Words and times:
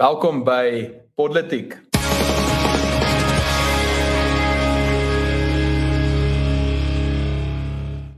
Welkom 0.00 0.38
by 0.48 0.88
Politiek. 1.12 1.74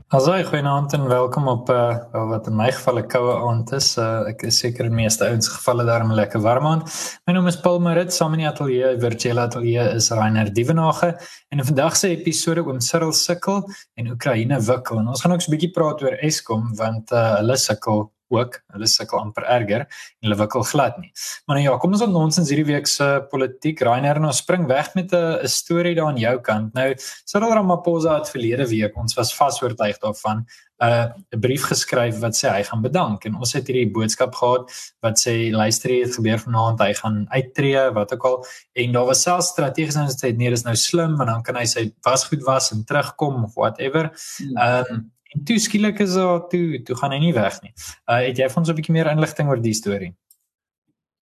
Asai, 0.07 0.45
goeienaand 0.47 0.93
en 0.95 1.09
welkom 1.11 1.49
op 1.51 1.67
uh 1.73 2.23
wat 2.29 2.47
in 2.47 2.55
my 2.55 2.69
geval 2.71 3.01
'n 3.01 3.07
koue 3.11 3.35
aand 3.49 3.73
is. 3.75 3.97
Uh 3.97 4.29
ek 4.31 4.47
is 4.47 4.61
seker 4.63 4.85
in 4.85 4.95
meeste 4.95 5.27
ouens 5.27 5.51
gevalle 5.57 5.83
daarom 5.83 6.13
lekker 6.15 6.39
warm 6.39 6.71
aan. 6.71 6.85
My 7.27 7.33
naam 7.33 7.51
is 7.51 7.59
Paul 7.59 7.79
Marit, 7.79 8.13
saam 8.13 8.33
in 8.33 8.45
die 8.45 8.47
ateljee, 8.47 8.95
virtuele 9.03 9.41
ateljee 9.41 9.89
is 9.99 10.09
Rainer 10.11 10.53
Dievenage 10.53 11.11
en 11.49 11.59
in 11.59 11.65
vandag 11.65 11.95
se 11.95 12.15
episode 12.15 12.63
oom 12.63 12.79
Cyril 12.79 13.11
sukkel 13.11 13.59
en 13.95 14.11
Oekraïne 14.15 14.61
wikkel. 14.61 14.99
En 14.99 15.07
ons 15.07 15.21
gaan 15.21 15.33
ook 15.33 15.41
so 15.41 15.51
'n 15.51 15.57
bietjie 15.57 15.75
praat 15.75 16.01
oor 16.01 16.15
Eskom 16.21 16.75
want 16.75 17.11
uh 17.11 17.35
hulle 17.35 17.57
sukkel 17.57 18.13
ook. 18.39 18.59
Hulle 18.75 18.89
sukkel 18.89 19.19
amper 19.19 19.47
erger 19.55 19.85
en 19.85 20.27
hulle 20.27 20.39
wikkel 20.39 20.65
glad 20.67 20.97
nie. 21.01 21.11
Maar 21.45 21.59
nou 21.59 21.65
ja, 21.67 21.77
kom 21.77 21.95
ons 21.95 22.05
op 22.05 22.13
nonsens 22.13 22.49
hierdie 22.49 22.67
week 22.73 22.87
se 22.87 23.07
politiek. 23.31 23.81
Rainer 23.81 24.19
nou 24.19 24.33
spring 24.33 24.67
weg 24.67 24.93
met 24.95 25.13
'n 25.13 25.47
storie 25.47 25.95
daar 25.95 26.11
aan 26.11 26.17
jou 26.17 26.37
kant. 26.41 26.73
Nou, 26.73 26.93
Cyril 27.25 27.53
Ramaphosa 27.53 28.17
het 28.19 28.29
verlede 28.29 28.67
week, 28.67 28.97
ons 28.97 29.13
was 29.13 29.35
vasoortuig 29.35 29.99
daarvan, 29.99 30.45
'n 30.83 31.35
uh, 31.35 31.39
brief 31.39 31.63
geskryf 31.71 32.19
wat 32.19 32.35
sê 32.35 32.49
hy 32.51 32.63
gaan 32.67 32.81
bedank 32.81 33.25
en 33.25 33.35
ons 33.35 33.53
het 33.55 33.67
hierdie 33.69 33.91
boodskap 33.93 34.35
gehad 34.35 34.71
wat 35.05 35.21
sê 35.21 35.51
luister 35.53 35.93
jy 35.93 36.01
het 36.03 36.17
gebeur 36.17 36.41
vanaand 36.41 36.81
hy 36.83 36.91
gaan 36.97 37.17
uittreë 37.29 37.85
wat 37.95 38.13
ook 38.13 38.25
al 38.29 38.37
en 38.83 38.95
daar 38.97 39.07
was 39.11 39.21
selfs 39.21 39.53
strategies 39.53 39.95
en 39.95 40.11
sê 40.11 40.33
nee 40.35 40.49
dis 40.49 40.65
nou 40.67 40.75
slim 40.75 41.15
want 41.17 41.29
dan 41.29 41.43
kan 41.43 41.59
hy 41.61 41.65
sy 41.69 41.85
wasgoed 42.07 42.43
was 42.49 42.71
en 42.73 42.83
terugkom 42.83 43.43
of 43.47 43.55
whatever. 43.55 44.11
Hmm. 44.37 44.57
Ehm 44.57 44.93
um, 44.93 45.11
En 45.33 45.43
toe 45.43 45.59
skielik 45.59 45.99
is 45.99 46.13
daar 46.13 46.47
toe 46.49 46.81
toe 46.85 46.95
gaan 46.95 47.11
hy 47.15 47.19
nie 47.23 47.33
weg 47.33 47.57
nie. 47.63 47.73
Uh 48.05 48.21
het 48.27 48.37
jy 48.37 48.49
vir 48.49 48.61
ons 48.61 48.69
'n 48.69 48.77
bietjie 48.77 48.93
meer 48.93 49.09
inligting 49.11 49.49
oor 49.49 49.61
die 49.61 49.73
storie? 49.73 50.13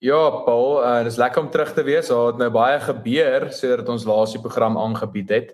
Ja, 0.02 0.30
Paul, 0.46 0.84
uh 0.84 1.04
dis 1.04 1.18
lekker 1.18 1.42
om 1.42 1.50
terug 1.50 1.74
te 1.74 1.84
wees. 1.84 2.08
Daar 2.08 2.28
het 2.34 2.38
nou 2.38 2.50
baie 2.50 2.80
gebeur 2.80 3.52
sedert 3.52 3.90
ons 3.90 4.06
laaste 4.06 4.42
program 4.42 4.78
aangebied 4.78 5.30
het. 5.30 5.50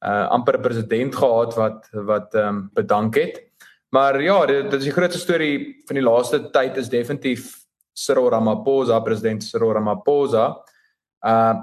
Uh 0.00 0.28
amper 0.30 0.58
'n 0.58 0.62
president 0.62 1.14
gehad 1.14 1.54
wat 1.54 1.88
wat 1.92 2.34
ehm 2.34 2.48
um, 2.48 2.70
bedank 2.74 3.14
het. 3.14 3.42
Maar 3.90 4.22
ja, 4.22 4.46
dit, 4.46 4.70
dit 4.70 4.80
is 4.80 4.84
die 4.84 4.92
grootste 4.92 5.20
storie 5.20 5.82
van 5.86 5.94
die 5.94 6.04
laaste 6.04 6.50
tyd 6.50 6.76
is 6.76 6.88
definitief 6.88 7.66
Cyril 7.92 8.30
Ramaphosa, 8.30 9.00
president 9.00 9.44
Cyril 9.44 9.72
Ramaphosa. 9.72 10.64
Uh 11.20 11.54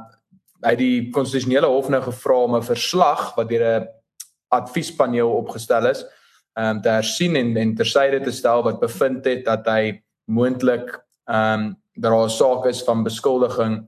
hy 0.61 0.69
het 0.69 0.77
die 0.77 1.09
konstitusionele 1.09 1.67
hof 1.71 1.87
nou 1.89 2.01
gevra 2.01 2.35
om 2.35 2.55
'n 2.55 2.63
verslag 2.63 3.35
wat 3.35 3.49
deur 3.49 3.79
'n 3.79 3.87
adviespaneel 4.51 5.29
opgestel 5.31 5.85
is 5.85 6.03
ehm 6.57 6.75
um, 6.77 6.81
te 6.81 6.89
hersien 6.89 7.35
en 7.35 7.57
en 7.57 7.75
tersyde 7.75 8.19
te 8.23 8.31
stel 8.31 8.63
wat 8.63 8.79
bevind 8.79 9.25
het 9.25 9.45
dat 9.45 9.67
hy 9.67 10.01
moontlik 10.25 10.95
ehm 11.25 11.59
um, 11.59 11.75
daar 11.99 12.15
'n 12.25 12.29
saak 12.29 12.65
is 12.65 12.83
van 12.83 13.03
beskuldiging 13.03 13.87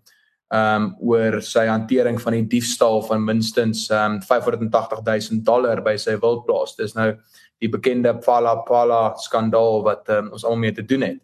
ehm 0.52 0.84
um, 0.84 0.95
oor 1.00 1.42
sy 1.42 1.66
hantering 1.66 2.20
van 2.22 2.34
die 2.34 2.48
diefstal 2.48 3.02
van 3.08 3.23
minstens 3.23 3.90
ehm 3.90 4.20
um, 4.20 4.22
580 4.22 5.03
000 5.31 5.44
dollar 5.44 5.81
by 5.81 5.95
sy 5.98 6.18
wildplaas. 6.20 6.76
Dis 6.76 6.94
nou 6.94 7.14
die 7.59 7.70
bekende 7.70 8.14
Pala 8.18 8.56
Pala 8.68 9.14
skandaal 9.16 9.84
wat 9.84 10.09
um, 10.09 10.31
ons 10.36 10.44
almal 10.44 10.59
mee 10.66 10.75
te 10.75 10.86
doen 10.86 11.02
het. 11.02 11.20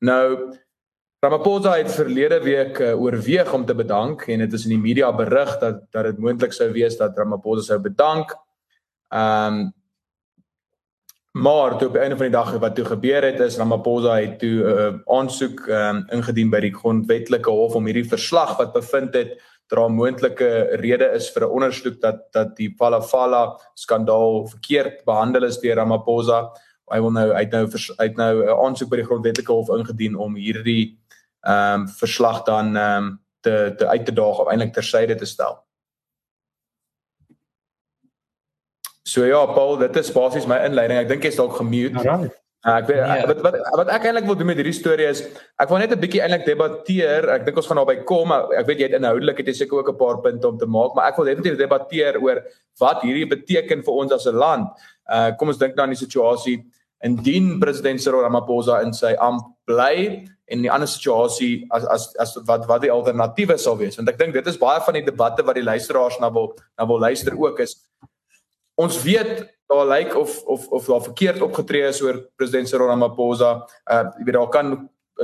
Nou 0.00 0.52
Ramaphosa 1.22 1.76
het 1.78 1.92
verlede 1.94 2.40
week 2.42 2.80
uh, 2.82 2.96
oorweeg 2.98 3.52
om 3.54 3.66
te 3.66 3.74
bedank 3.74 4.24
en 4.26 4.40
dit 4.42 4.52
is 4.52 4.64
in 4.64 4.72
die 4.74 4.84
media 4.88 5.12
berig 5.14 5.52
dat 5.60 5.84
dat 5.92 6.08
dit 6.08 6.18
moontlik 6.18 6.56
sou 6.56 6.72
wees 6.72 6.96
dat 6.96 7.18
Ramaphosa 7.18 7.74
sou 7.74 7.80
bedank. 7.82 8.32
Ehm 9.12 9.60
um, 9.60 9.70
Maar 11.32 11.78
toe 11.78 11.86
op 11.88 11.92
die 11.92 12.02
einde 12.02 12.16
van 12.16 12.26
die 12.28 12.34
dag 12.34 12.50
wat 12.60 12.74
toe 12.76 12.84
gebeur 12.84 13.24
het 13.24 13.38
is 13.40 13.56
Ramaphosa 13.56 14.18
het 14.20 14.38
toe 14.38 14.56
'n 14.60 14.68
uh, 14.68 15.16
aansoek 15.16 15.66
um, 15.68 16.04
ingedien 16.12 16.50
by 16.50 16.60
die 16.60 16.74
grondwetlike 16.74 17.50
hof 17.50 17.74
om 17.74 17.86
hierdie 17.88 18.08
verslag 18.08 18.56
wat 18.58 18.72
bevind 18.72 19.14
het 19.14 19.40
dra 19.66 19.88
moontlike 19.88 20.76
rede 20.82 21.08
is 21.16 21.30
vir 21.32 21.46
'n 21.46 21.54
ondersoek 21.56 22.00
dat 22.00 22.20
dat 22.32 22.56
die 22.56 22.74
Palafala 22.74 23.56
skandaal 23.74 24.46
verkeerd 24.46 25.04
behandel 25.04 25.44
is 25.44 25.58
deur 25.58 25.76
Ramaphosa. 25.76 26.52
Hy 26.92 27.00
wil 27.00 27.10
nou 27.10 27.30
uit 27.32 27.50
nou 27.50 27.68
uit 27.96 28.16
nou 28.16 28.44
'n 28.44 28.64
aansoek 28.66 28.90
by 28.90 28.96
die 28.96 29.08
grondwetlike 29.08 29.52
hof 29.52 29.68
ingedien 29.68 30.16
om 30.16 30.34
hierdie 30.34 30.98
ehm 31.40 31.80
um, 31.80 31.88
verslag 31.88 32.44
dan 32.44 32.76
ehm 32.76 33.04
um, 33.04 33.20
te 33.40 33.74
te 33.76 33.86
uit 33.86 34.04
te 34.04 34.12
daag 34.12 34.38
of 34.38 34.48
eintlik 34.48 34.72
tersyde 34.72 35.14
te 35.14 35.24
stel. 35.24 35.64
So 39.12 39.26
ja, 39.28 39.42
Paul, 39.52 39.76
dit 39.82 39.96
is 40.00 40.12
basies 40.14 40.46
my 40.48 40.62
inleiding. 40.64 41.02
Ek 41.02 41.10
dink 41.10 41.26
jy's 41.26 41.36
dalk 41.36 41.58
gemute. 41.58 42.00
Right. 42.00 42.32
Uh, 42.62 42.76
ek 42.78 42.86
weet 42.86 43.00
nee. 43.02 43.22
wat 43.26 43.40
wat 43.42 43.56
wat 43.80 43.88
ek 43.90 44.04
eintlik 44.06 44.26
wil 44.28 44.36
doen 44.38 44.46
met 44.52 44.60
hierdie 44.60 44.76
storie 44.76 45.08
is 45.08 45.24
ek 45.58 45.66
wil 45.66 45.80
net 45.82 45.90
'n 45.90 45.98
bietjie 45.98 46.22
eintlik 46.22 46.44
debatteer. 46.46 47.26
Ek 47.34 47.42
dink 47.44 47.58
ons 47.58 47.66
gaan 47.66 47.80
daarby 47.80 47.96
kom. 48.06 48.30
Ek 48.30 48.68
weet 48.68 48.78
jy 48.78 48.86
het 48.86 49.00
inhoudelik 49.00 49.42
het 49.42 49.50
jy 49.50 49.56
seker 49.58 49.80
ook 49.80 49.90
'n 49.90 49.98
paar 49.98 50.22
punte 50.22 50.46
om 50.46 50.58
te 50.58 50.68
maak, 50.70 50.94
maar 50.94 51.10
ek 51.10 51.18
wil 51.18 51.26
definitief 51.26 51.58
debatteer 51.58 52.22
oor 52.22 52.38
wat 52.78 53.02
hierdie 53.02 53.26
beteken 53.26 53.82
vir 53.82 53.94
ons 53.94 54.12
as 54.12 54.26
'n 54.30 54.38
land. 54.38 54.70
Uh 55.10 55.34
kom 55.36 55.48
ons 55.48 55.58
dink 55.58 55.74
dan 55.74 55.90
aan 55.90 55.96
die 55.96 56.06
situasie 56.06 56.62
indien 57.02 57.58
president 57.58 58.00
Cyril 58.00 58.22
Ramaphosa 58.22 58.80
in 58.86 58.94
sy 58.94 59.12
amp 59.18 59.42
bly 59.66 60.22
en 60.46 60.62
die 60.62 60.70
ander 60.70 60.86
situasie 60.86 61.66
as 61.74 61.84
as 61.90 62.14
as 62.22 62.36
wat 62.46 62.66
wat 62.70 62.82
die 62.84 62.92
alternatiewe 62.92 63.58
sal 63.58 63.76
wees 63.76 63.98
want 63.98 64.08
ek 64.08 64.18
dink 64.18 64.34
dit 64.34 64.46
is 64.46 64.58
baie 64.60 64.80
van 64.86 64.94
die 64.94 65.04
debatte 65.06 65.42
wat 65.42 65.58
die 65.58 65.66
luisteraars 65.66 66.20
na 66.20 66.30
wil 66.30 66.54
na 66.78 66.86
wil 66.86 67.00
luister 67.00 67.34
ook 67.34 67.60
is 67.60 67.74
ons 68.74 69.02
weet 69.02 69.44
daar 69.72 69.86
lyk 69.88 70.16
of 70.16 70.42
of 70.44 70.68
of 70.68 70.84
daar 70.86 71.02
verkeerd 71.02 71.40
opgetree 71.42 71.86
is 71.88 72.02
oor 72.02 72.18
president 72.36 72.68
Cyril 72.68 72.90
Ramaphosa. 72.92 73.52
Uh 73.90 74.02
jy 74.18 74.24
weet 74.24 74.38
daar 74.38 74.48
kan 74.48 74.74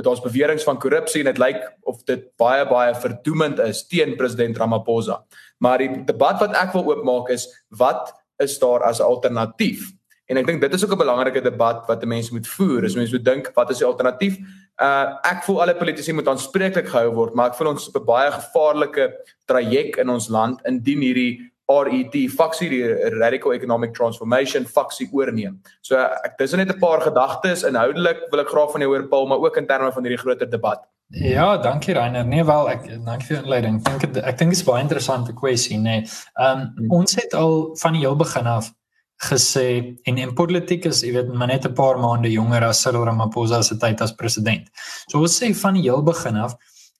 daar's 0.05 0.21
beweringe 0.21 0.63
van 0.63 0.79
korrupsie 0.79 1.23
en 1.23 1.31
dit 1.31 1.41
lyk 1.41 1.61
of 1.81 2.03
dit 2.07 2.25
baie 2.37 2.65
baie 2.69 2.95
verdoemend 2.95 3.59
is 3.59 3.85
teen 3.87 4.15
president 4.17 4.57
Ramaphosa. 4.57 5.23
Maar 5.57 5.77
die 5.77 6.03
debat 6.05 6.39
wat 6.39 6.55
ek 6.55 6.73
wil 6.73 6.91
oopmaak 6.93 7.29
is 7.35 7.47
wat 7.69 8.13
is 8.39 8.59
daar 8.59 8.85
as 8.87 9.01
alternatief? 9.03 9.91
En 10.29 10.37
ek 10.37 10.45
dink 10.45 10.61
dit 10.61 10.73
is 10.73 10.85
ook 10.85 10.93
'n 10.93 11.03
belangrike 11.03 11.41
debat 11.41 11.87
wat 11.87 12.05
mense 12.05 12.33
moet 12.33 12.47
voer. 12.47 12.83
Is 12.83 12.95
mense 12.95 13.15
moet 13.15 13.25
dink 13.25 13.51
wat 13.55 13.69
is 13.69 13.77
die 13.77 13.87
alternatief? 13.87 14.37
Uh 14.77 15.17
ek 15.23 15.43
voel 15.43 15.61
alle 15.61 15.75
politici 15.75 16.13
moet 16.13 16.27
aanspreeklik 16.27 16.87
gehou 16.87 17.13
word, 17.13 17.33
maar 17.33 17.49
ek 17.49 17.55
voel 17.55 17.73
ons 17.73 17.87
op 17.87 17.95
'n 18.01 18.05
baie 18.05 18.31
gevaarlike 18.31 19.13
traject 19.45 19.97
in 19.97 20.09
ons 20.09 20.29
land 20.29 20.61
indien 20.65 21.01
hierdie 21.01 21.48
RET 21.69 22.15
faksie 22.33 22.69
die 22.69 22.83
radical 23.19 23.53
economic 23.53 23.93
transformation 23.93 24.65
faksie 24.65 25.09
oorneem. 25.13 25.59
So 25.81 25.97
ek 25.97 26.37
dis 26.37 26.53
net 26.53 26.69
'n 26.69 26.79
paar 26.79 27.01
gedagtes 27.01 27.63
inhoudelik 27.63 28.25
wil 28.31 28.39
ek 28.39 28.49
graag 28.49 28.71
van 28.71 28.81
jou 28.81 28.89
hoor 28.89 29.07
Paul, 29.07 29.27
maar 29.27 29.37
ook 29.37 29.57
in 29.57 29.67
terme 29.67 29.91
van 29.91 30.03
hierdie 30.03 30.23
groter 30.23 30.49
debat. 30.49 30.81
Ja, 31.09 31.57
dankie 31.57 31.93
Rainer. 31.93 32.25
Nee 32.25 32.43
wel, 32.43 32.69
ek 32.69 32.83
dankie 33.05 33.27
vir 33.27 33.35
die 33.35 33.43
inleiding. 33.43 33.79
Ek 33.87 33.99
dink 33.99 34.17
ek 34.17 34.37
dink 34.37 34.51
dit 34.51 34.59
is 34.59 34.65
baie 34.65 34.81
interessante 34.81 35.33
kwessie, 35.33 35.77
nê. 35.77 36.01
Nee. 36.01 36.05
Ehm 36.37 36.67
um, 36.77 36.91
ons 36.99 37.15
het 37.15 37.33
al 37.33 37.75
van 37.81 37.93
die 37.93 38.01
heel 38.01 38.15
begin 38.15 38.45
af 38.45 38.73
gesê 39.19 39.97
en 40.03 40.17
in 40.17 40.33
politiek 40.33 40.85
is 40.85 41.01
jy 41.03 41.11
weet 41.13 41.33
maar 41.33 41.47
net 41.47 41.65
'n 41.65 41.73
paar 41.73 41.97
maande 41.99 42.31
jonger 42.31 42.63
as 42.63 42.81
Cyril 42.81 43.05
Ramaphosa 43.05 43.61
se 43.61 43.77
tyd 43.77 44.01
as 44.01 44.15
president. 44.15 44.69
So 45.09 45.19
ons 45.19 45.41
sê 45.41 45.53
van 45.53 45.73
die 45.73 45.83
heel 45.83 46.03
begin 46.03 46.35
af 46.35 46.55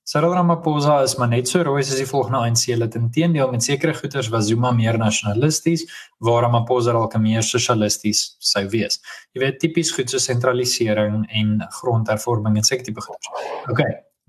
Cyril 0.09 0.31
Ramaphosa 0.34 1.03
is 1.06 1.14
maar 1.22 1.30
net 1.30 1.47
so 1.52 1.62
rooi 1.62 1.84
as 1.84 1.92
die 1.94 2.08
volgende 2.09 2.40
ANC 2.42 2.64
lid. 2.81 2.96
Inteendeel 2.97 3.52
met 3.52 3.62
sekere 3.62 3.94
goeters 3.94 4.31
was 4.34 4.47
Zuma 4.50 4.72
meer 4.74 4.97
nasionalisties, 4.97 5.84
waar 6.25 6.47
Ramaphosa 6.47 6.96
dalk 6.97 7.14
meer 7.22 7.46
sosialisties 7.46 8.24
sou 8.42 8.64
wees. 8.74 8.97
Jy 9.38 9.44
weet 9.44 9.59
tipies 9.62 9.92
goed 9.94 10.09
so 10.09 10.18
sentralisering 10.18 11.28
en 11.30 11.52
grondhervorming 11.78 12.58
en 12.58 12.66
sekere 12.66 12.90
tipe 12.90 13.06
goeters. 13.06 13.46
OK. 13.70 13.84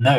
Nou, 0.05 0.19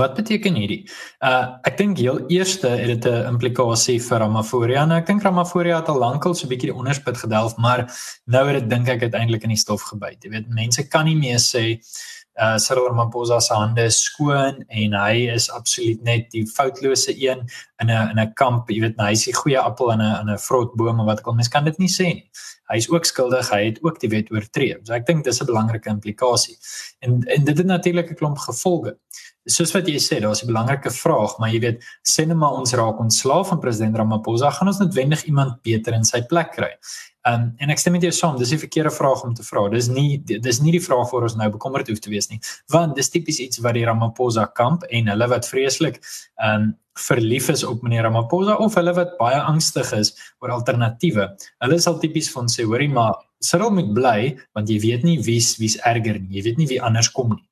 wat 0.00 0.16
beteken 0.16 0.56
hierdie? 0.56 0.80
Uh 1.20 1.60
ek 1.68 1.76
dink 1.82 2.00
heel 2.00 2.22
eerste 2.32 2.72
het 2.72 2.88
dit 2.88 3.10
'n 3.12 3.34
implikasie 3.34 3.98
vir 4.00 4.24
Ramaphosa. 4.24 4.86
Nou 4.86 4.96
ek 4.96 5.12
dink 5.12 5.28
Ramaphosa 5.28 5.76
het 5.76 5.92
al 5.92 6.00
lankal 6.06 6.34
so 6.34 6.46
'n 6.46 6.48
bietjie 6.48 6.72
die 6.72 6.78
onderspit 6.80 7.20
gedelf, 7.20 7.58
maar 7.60 7.84
nou 8.24 8.48
het 8.48 8.60
dit 8.62 8.70
dink 8.70 8.88
ek 8.88 9.02
uiteindelik 9.02 9.42
in 9.42 9.52
die 9.52 9.60
stof 9.60 9.82
gebyt. 9.92 10.24
Jy 10.24 10.30
weet 10.30 10.48
mense 10.48 10.88
kan 10.88 11.04
nie 11.04 11.20
meer 11.20 11.38
sê 11.38 11.84
uh 12.40 12.56
Cyril 12.58 12.88
Ramaphosa 12.88 13.40
se 13.40 13.54
hande 13.54 13.90
skoon 13.90 14.64
en 14.68 14.96
hy 14.98 15.28
is 15.34 15.50
absoluut 15.50 16.02
net 16.02 16.30
die 16.32 16.44
foutlose 16.46 17.14
een 17.14 17.44
in 17.80 17.90
'n 17.90 18.10
in 18.10 18.18
'n 18.20 18.32
kamp, 18.34 18.70
jy 18.70 18.80
weet, 18.80 18.96
nou, 18.96 19.06
hy 19.06 19.12
is 19.12 19.24
die 19.24 19.34
goeie 19.34 19.58
appel 19.58 19.92
in 19.92 20.00
'n 20.00 20.20
in 20.20 20.30
'n 20.30 20.38
vrotboom 20.38 21.00
of 21.00 21.06
wat 21.06 21.20
ek 21.20 21.26
al 21.26 21.34
mens 21.34 21.48
kan 21.48 21.64
dit 21.64 21.78
nie 21.78 21.88
sê 21.88 22.04
nie. 22.14 22.30
Hy 22.70 22.76
is 22.76 22.90
ook 22.90 23.04
skuldig, 23.04 23.50
hy 23.50 23.64
het 23.64 23.78
ook 23.82 24.00
die 24.00 24.08
wet 24.08 24.30
oortree. 24.32 24.76
So 24.82 24.94
ek 24.94 25.06
dink 25.06 25.24
dis 25.24 25.40
'n 25.40 25.46
belangrike 25.46 25.90
implikasie. 25.90 26.56
En 27.00 27.22
en 27.28 27.44
dit 27.44 27.58
het 27.58 27.66
natuurlik 27.66 28.10
'n 28.10 28.14
klomp 28.14 28.38
gevolge. 28.38 28.98
Soos 29.44 29.74
wat 29.74 29.88
jy 29.88 29.98
sê, 30.00 30.20
daar's 30.24 30.42
'n 30.42 30.48
belangrike 30.48 30.90
vraag, 30.90 31.38
maar 31.38 31.50
jy 31.50 31.60
weet, 31.60 31.82
sê 32.02 32.26
net 32.26 32.36
maar 32.36 32.56
ons 32.56 32.72
raak 32.72 32.98
ontslaaf 32.98 33.48
van 33.48 33.60
president 33.60 33.96
Ramaphosa, 33.96 34.50
gaan 34.50 34.68
ons 34.68 34.78
noodwendig 34.78 35.24
iemand 35.24 35.62
beter 35.62 35.92
in 35.92 36.04
sy 36.04 36.22
plek 36.22 36.52
kry. 36.52 36.72
Um 37.26 37.54
en 37.58 37.70
ek 37.70 37.78
stem 37.78 37.92
met 37.92 38.02
jou 38.02 38.12
saam, 38.12 38.38
dis 38.38 38.52
'n 38.52 38.58
verkeerde 38.58 38.90
vraag 38.90 39.24
om 39.24 39.34
te 39.34 39.42
vra. 39.42 39.68
Dis 39.68 39.88
nie 39.88 40.18
dis 40.18 40.60
nie 40.60 40.72
die 40.72 40.80
vraag 40.80 41.10
waar 41.10 41.22
ons 41.22 41.36
nou 41.36 41.50
bekommerd 41.50 41.88
hoef 41.88 41.98
te 41.98 42.10
wees 42.10 42.28
nie, 42.30 42.40
want 42.68 42.96
dis 42.96 43.08
tipies 43.08 43.38
iets 43.40 43.58
wat 43.58 43.74
die 43.74 43.84
Ramaphosa 43.84 44.46
kamp 44.54 44.82
en 44.90 45.08
hulle 45.08 45.28
wat 45.28 45.46
vreeslik 45.46 46.00
um 46.42 46.74
verlief 46.94 47.48
is 47.48 47.64
op 47.64 47.82
meneer 47.82 48.02
Ramaphosa 48.02 48.56
of 48.56 48.74
hulle 48.74 48.94
wat 48.94 49.18
baie 49.18 49.40
angstig 49.40 49.92
is 49.92 50.14
oor 50.40 50.50
alternatiewe. 50.50 51.28
Hulle 51.60 51.80
sal 51.80 51.98
tipies 51.98 52.30
van 52.30 52.46
sê, 52.46 52.64
hoorie 52.64 52.88
maar 52.88 53.14
Cyril 53.40 53.70
moet 53.70 53.94
bly 53.94 54.38
want 54.54 54.68
jy 54.68 54.78
weet 54.80 55.02
nie 55.04 55.18
wie's 55.22 55.56
wie's 55.58 55.76
erger 55.84 56.18
nie. 56.20 56.38
Jy 56.38 56.42
weet 56.42 56.58
nie 56.58 56.66
wie 56.66 56.80
anders 56.80 57.10
kom 57.12 57.34
nie. 57.36 57.44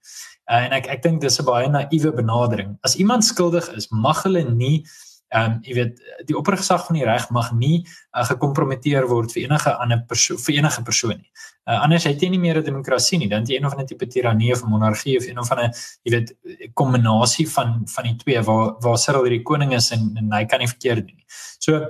Uh, 0.52 0.66
en 0.66 0.74
ek 0.76 0.90
ek 0.92 1.02
dink 1.02 1.22
dis 1.22 1.40
'n 1.40 1.48
baie 1.48 1.68
naïewe 1.68 2.12
benadering. 2.12 2.76
As 2.84 2.96
iemand 3.00 3.24
skuldig 3.24 3.68
is, 3.76 3.88
mag 3.90 4.22
hulle 4.26 4.44
nie 4.44 4.84
ehm 5.32 5.52
um, 5.52 5.60
jy 5.64 5.74
weet 5.78 6.00
die 6.28 6.36
oppergesag 6.36 6.82
van 6.86 6.96
die 6.98 7.06
reg 7.08 7.30
mag 7.32 7.48
nie 7.56 7.78
uh, 7.80 8.24
gekompromiteer 8.28 9.06
word 9.08 9.32
vir 9.32 9.46
enige 9.46 9.72
ander 9.80 10.02
persoon 10.08 10.40
vir 10.44 10.58
enige 10.58 10.82
persoon 10.84 11.16
nie. 11.16 11.30
Uh, 11.64 11.78
anders 11.78 12.04
het 12.04 12.20
jy 12.20 12.28
nie 12.34 12.40
meer 12.42 12.60
'n 12.60 12.66
demokrasie 12.66 13.18
nie, 13.18 13.28
dan 13.28 13.46
jy 13.48 13.56
een 13.56 13.66
of 13.66 13.72
ander 13.72 13.86
tipe 13.86 14.06
tirannie 14.06 14.52
of 14.52 14.64
monargie 14.64 15.16
of 15.18 15.24
een 15.24 15.38
of 15.38 15.50
ander 15.50 15.72
jy 16.04 16.12
weet 16.16 16.34
kombinasie 16.74 17.48
van 17.48 17.80
van 17.94 18.04
die 18.04 18.16
twee 18.16 18.42
waar 18.42 18.76
waar 18.84 18.98
Cyril 18.98 19.24
hierdie 19.24 19.42
koning 19.42 19.72
is 19.72 19.90
en, 19.90 20.12
en 20.20 20.32
hy 20.32 20.44
kan 20.44 20.60
nie 20.60 20.68
verkeerd 20.68 21.08
doen 21.08 21.16
nie. 21.16 21.26
So 21.58 21.80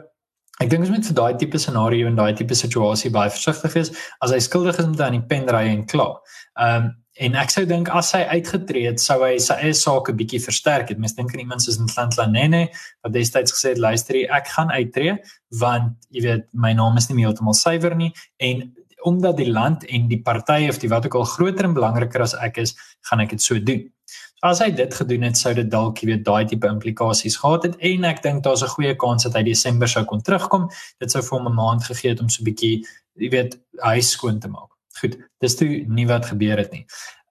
ek 0.61 0.71
dink 0.71 0.87
ons 0.87 0.95
moet 0.95 1.07
vir 1.07 1.15
daai 1.15 1.39
tipe 1.39 1.59
scenario 1.59 2.07
en 2.07 2.15
daai 2.15 2.35
tipe 2.39 2.55
situasie 2.55 3.11
baie 3.11 3.31
versigtig 3.31 3.75
wees. 3.75 3.91
As 4.21 4.31
hy 4.31 4.39
skuldig 4.39 4.79
is, 4.79 4.87
moet 4.87 5.01
hy 5.01 5.07
aan 5.07 5.19
die 5.19 5.27
pen 5.27 5.49
ry 5.51 5.67
en 5.75 5.87
klaar. 5.87 6.21
Ehm 6.59 6.85
um, 6.85 6.91
En 7.21 7.35
ek 7.37 7.51
sou 7.53 7.67
dink 7.69 7.91
as 7.93 8.15
hy 8.17 8.23
uitgetree 8.39 8.89
het, 8.89 9.01
sou 9.03 9.19
hy 9.21 9.35
sy 9.43 9.59
eie 9.61 9.75
saak 9.77 10.09
'n 10.09 10.17
bietjie 10.17 10.41
versterk 10.41 10.89
het. 10.89 10.99
Mens 10.99 11.13
dink 11.15 11.35
aan 11.35 11.45
iemand 11.45 11.63
soos 11.63 11.77
Ntlanhlanene 11.77 12.69
wat 13.05 13.13
destyds 13.13 13.53
gesê 13.53 13.71
het, 13.71 13.79
"Luister, 13.79 14.17
ek 14.17 14.49
gaan 14.49 14.71
uittreë 14.71 15.19
want 15.61 15.93
jy 16.11 16.23
weet, 16.23 16.45
my 16.55 16.73
naam 16.73 16.97
is 16.97 17.09
nie 17.09 17.17
meer 17.17 17.29
heeltemal 17.29 17.55
suiwer 17.55 17.95
nie 17.95 18.15
en 18.39 18.73
omdat 19.05 19.37
die 19.37 19.51
land 19.51 19.85
en 19.85 20.09
die 20.09 20.23
party 20.23 20.69
of 20.69 20.79
die 20.79 20.89
wat 20.89 21.05
ook 21.05 21.15
al 21.15 21.25
groter 21.25 21.65
en 21.65 21.75
belangriker 21.75 22.23
as 22.23 22.35
ek 22.35 22.59
is, 22.59 22.75
gaan 23.03 23.21
ek 23.21 23.31
dit 23.31 23.43
so 23.43 23.59
doen." 23.59 23.91
So 24.07 24.49
as 24.49 24.59
hy 24.61 24.71
dit 24.71 24.95
gedoen 24.95 25.23
het, 25.23 25.37
sou 25.37 25.55
dit 25.55 25.71
dalk 25.71 25.99
jy 25.99 26.07
weet 26.07 26.25
daai 26.25 26.47
tipe 26.47 26.67
implikasies 26.67 27.37
gehad 27.37 27.63
het 27.63 27.77
en 27.79 28.05
ek 28.05 28.23
dink 28.23 28.43
daar's 28.43 28.63
'n 28.63 28.69
goeie 28.69 28.97
kans 28.97 29.25
dat 29.25 29.35
hy 29.35 29.43
Desember 29.43 29.87
sou 29.87 30.05
kon 30.05 30.23
terugkom. 30.23 30.71
Dit 30.99 31.11
sou 31.11 31.21
vir 31.21 31.39
hom 31.39 31.47
'n 31.47 31.55
maand 31.55 31.85
gegee 31.85 32.11
het 32.11 32.21
om 32.21 32.29
so 32.29 32.43
'n 32.43 32.47
bietjie 32.47 32.85
jy 33.19 33.29
weet 33.29 33.61
huis 33.83 34.11
skoon 34.11 34.41
te 34.41 34.49
maak. 34.49 34.72
Goed, 35.01 35.17
dis 35.41 35.57
toe 35.57 35.69
nie 35.89 36.07
wat 36.07 36.27
gebeur 36.27 36.59
het 36.65 36.75
nie. 36.75 36.85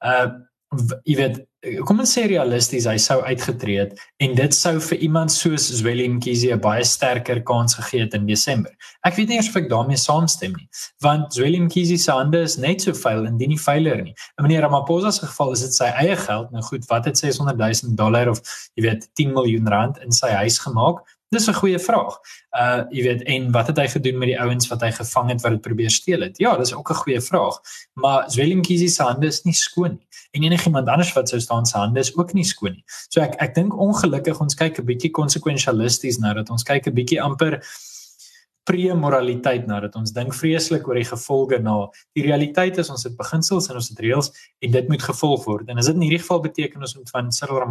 Uh 0.05 0.31
jy 1.03 1.15
weet, 1.19 1.39
kom 1.83 1.99
ons 1.99 2.13
sê 2.15 2.21
realisties, 2.31 2.85
hy 2.87 2.95
sou 3.01 3.17
uitgetree 3.25 3.81
het 3.81 3.97
en 4.23 4.35
dit 4.37 4.55
sou 4.55 4.77
vir 4.85 5.01
iemand 5.03 5.33
soos 5.33 5.65
Zweli 5.81 6.05
Mkhize 6.09 6.53
'n 6.53 6.61
baie 6.63 6.83
sterker 6.87 7.41
kans 7.43 7.75
gegee 7.75 8.05
het 8.05 8.13
in 8.13 8.25
Desember. 8.25 8.71
Ek 9.03 9.15
weet 9.15 9.27
nie 9.27 9.35
eers 9.35 9.49
of 9.49 9.57
ek 9.57 9.69
daarmee 9.69 9.99
saamstem 9.99 10.55
nie, 10.55 10.69
want 11.01 11.33
Zweli 11.33 11.59
Mkhize 11.59 11.97
se 11.97 12.11
hande 12.11 12.41
is 12.41 12.57
net 12.57 12.81
so 12.81 12.93
vuil 12.93 13.25
en 13.25 13.37
dit 13.37 13.47
nie 13.47 13.59
veiler 13.59 14.01
nie. 14.01 14.15
In 14.39 14.47
meneer 14.47 14.61
Ramaphosa 14.61 15.11
se 15.11 15.25
geval 15.25 15.51
is 15.51 15.61
dit 15.61 15.73
sy 15.73 15.91
eie 15.91 16.15
geld. 16.15 16.51
Nou 16.51 16.63
goed, 16.63 16.85
wat 16.87 17.05
het 17.05 17.17
600 17.17 17.57
000 17.57 17.95
dollar 17.95 18.29
of 18.29 18.39
jy 18.75 18.87
weet 18.87 19.09
10 19.13 19.33
miljoen 19.33 19.67
rand 19.67 19.97
in 19.99 20.11
sy 20.11 20.29
huis 20.29 20.57
gemaak? 20.57 21.03
Dis 21.31 21.47
'n 21.47 21.53
goeie 21.53 21.79
vraag. 21.79 22.15
Uh 22.51 22.83
jy 22.91 23.03
weet 23.03 23.21
en 23.23 23.51
wat 23.55 23.67
het 23.67 23.77
hy 23.79 23.87
gedoen 23.87 24.17
met 24.19 24.27
die 24.27 24.39
ouens 24.39 24.67
wat 24.67 24.81
hy 24.83 24.89
gevang 24.91 25.29
het 25.31 25.41
wat 25.41 25.51
dit 25.51 25.61
probeer 25.61 25.89
steel 25.89 26.25
het? 26.27 26.37
Ja, 26.37 26.57
dis 26.57 26.73
ook 26.73 26.89
'n 26.91 27.01
goeie 27.03 27.21
vraag. 27.21 27.59
Maar 27.93 28.29
Zwelinkiesi 28.31 28.89
se 28.89 29.03
hande 29.03 29.27
is 29.27 29.43
nie 29.43 29.53
skoon 29.53 29.95
nie. 29.99 30.07
En 30.31 30.43
enigiemand 30.43 30.87
anders 30.87 31.13
wat 31.13 31.29
sou 31.29 31.39
staan 31.41 31.65
se 31.65 31.77
hande 31.77 31.99
is 31.99 32.17
ook 32.17 32.33
nie 32.33 32.43
skoon 32.43 32.71
nie. 32.71 32.83
So 33.09 33.21
ek 33.21 33.35
ek 33.39 33.55
dink 33.55 33.77
ongelukkig 33.77 34.41
ons 34.41 34.55
kyk 34.55 34.79
'n 34.79 34.85
bietjie 34.85 35.11
konsekwentialisties 35.11 36.17
nou 36.17 36.33
dat 36.33 36.49
ons 36.49 36.63
kyk 36.63 36.87
'n 36.87 36.93
bietjie 36.93 37.21
amper 37.21 37.63
pre-moraliteit 38.63 39.65
nou 39.67 39.79
dat 39.81 39.95
ons 39.95 40.11
dink 40.11 40.33
vreeslik 40.33 40.87
oor 40.87 40.95
die 40.95 41.07
gevolge 41.07 41.59
na 41.59 41.87
die 42.13 42.23
realiteit 42.23 42.77
is 42.77 42.89
ons 42.89 43.03
het 43.03 43.15
beginsels 43.17 43.69
en 43.69 43.75
ons 43.75 43.89
het 43.89 43.99
reëls 43.99 44.31
en 44.59 44.71
dit 44.71 44.87
moet 44.89 45.01
gevolg 45.01 45.45
word 45.45 45.69
en 45.69 45.77
as 45.77 45.85
dit 45.85 45.95
in 45.95 46.01
hierdie 46.01 46.21
geval 46.21 46.41
beteken 46.41 46.81
ons 46.81 46.95
moet 46.95 47.09
van 47.09 47.31
Cyril 47.31 47.63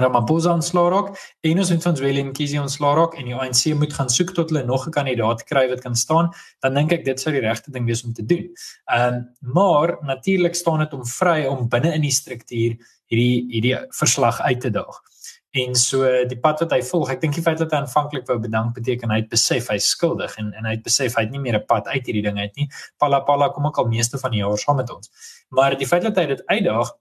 Ramaphosa 0.00 0.52
ontslaa 0.54 0.90
raak 0.90 1.08
en 1.40 1.58
ons 1.58 1.70
moet 1.70 1.82
van 1.82 1.94
Willem 1.94 2.32
Kisi 2.32 2.58
ontslaa 2.58 2.94
raak 2.94 3.14
en 3.18 3.24
die 3.30 3.34
ANC 3.34 3.64
moet 3.78 3.92
gaan 3.92 4.10
soek 4.12 4.34
tot 4.36 4.50
hulle 4.50 4.64
nog 4.64 4.86
'n 4.86 4.90
kandidaat 4.90 5.44
kry 5.44 5.68
wat 5.68 5.80
kan 5.80 5.96
staan, 5.96 6.30
dan 6.60 6.74
dink 6.74 6.92
ek 6.92 7.04
dit 7.04 7.20
sou 7.20 7.32
die 7.32 7.40
regte 7.40 7.70
ding 7.70 7.86
wees 7.86 8.04
om 8.04 8.12
te 8.12 8.24
doen. 8.26 8.48
Ehm 8.86 9.14
um, 9.14 9.28
maar 9.40 9.98
natuurlik 10.02 10.54
staan 10.54 10.78
dit 10.78 10.92
om 10.92 11.06
vry 11.06 11.46
om 11.46 11.68
binne 11.68 11.94
in 11.94 12.02
die 12.02 12.12
struktuur 12.20 12.76
hierdie 13.06 13.46
hierdie 13.50 13.76
verslag 13.90 14.40
uit 14.40 14.60
te 14.60 14.70
daag. 14.70 15.02
En 15.50 15.74
so 15.74 16.04
die 16.28 16.38
pad 16.38 16.60
wat 16.60 16.72
hy 16.76 16.82
volg, 16.84 17.10
ek 17.14 17.22
dink 17.22 17.34
die 17.38 17.42
feit 17.42 17.58
dat 17.58 17.72
hy 17.72 17.80
aanvanklik 17.80 18.26
wou 18.28 18.36
bedank 18.42 18.74
beteken 18.76 19.10
hy 19.10 19.22
het 19.22 19.30
besef 19.32 19.70
hy's 19.72 19.88
skuldig 19.94 20.36
en 20.38 20.52
en 20.52 20.68
hy 20.68 20.74
het 20.76 20.84
besef 20.84 21.16
hy 21.16 21.24
het 21.24 21.32
nie 21.32 21.40
meer 21.40 21.56
'n 21.56 21.66
pad 21.66 21.88
uit 21.88 22.04
hierdie 22.04 22.22
ding 22.22 22.38
uit 22.38 22.56
nie. 22.56 22.68
Pala 22.98 23.20
pala 23.20 23.48
kom 23.48 23.66
ook 23.66 23.78
al 23.78 23.88
meeste 23.88 24.18
van 24.18 24.30
die 24.30 24.40
jaar 24.40 24.58
saam 24.58 24.76
met 24.76 24.90
ons. 24.90 25.10
Maar 25.48 25.76
die 25.76 25.86
feit 25.86 26.02
dat 26.02 26.16
hy 26.16 26.26
dit 26.26 26.42
uitdaag 26.46 26.92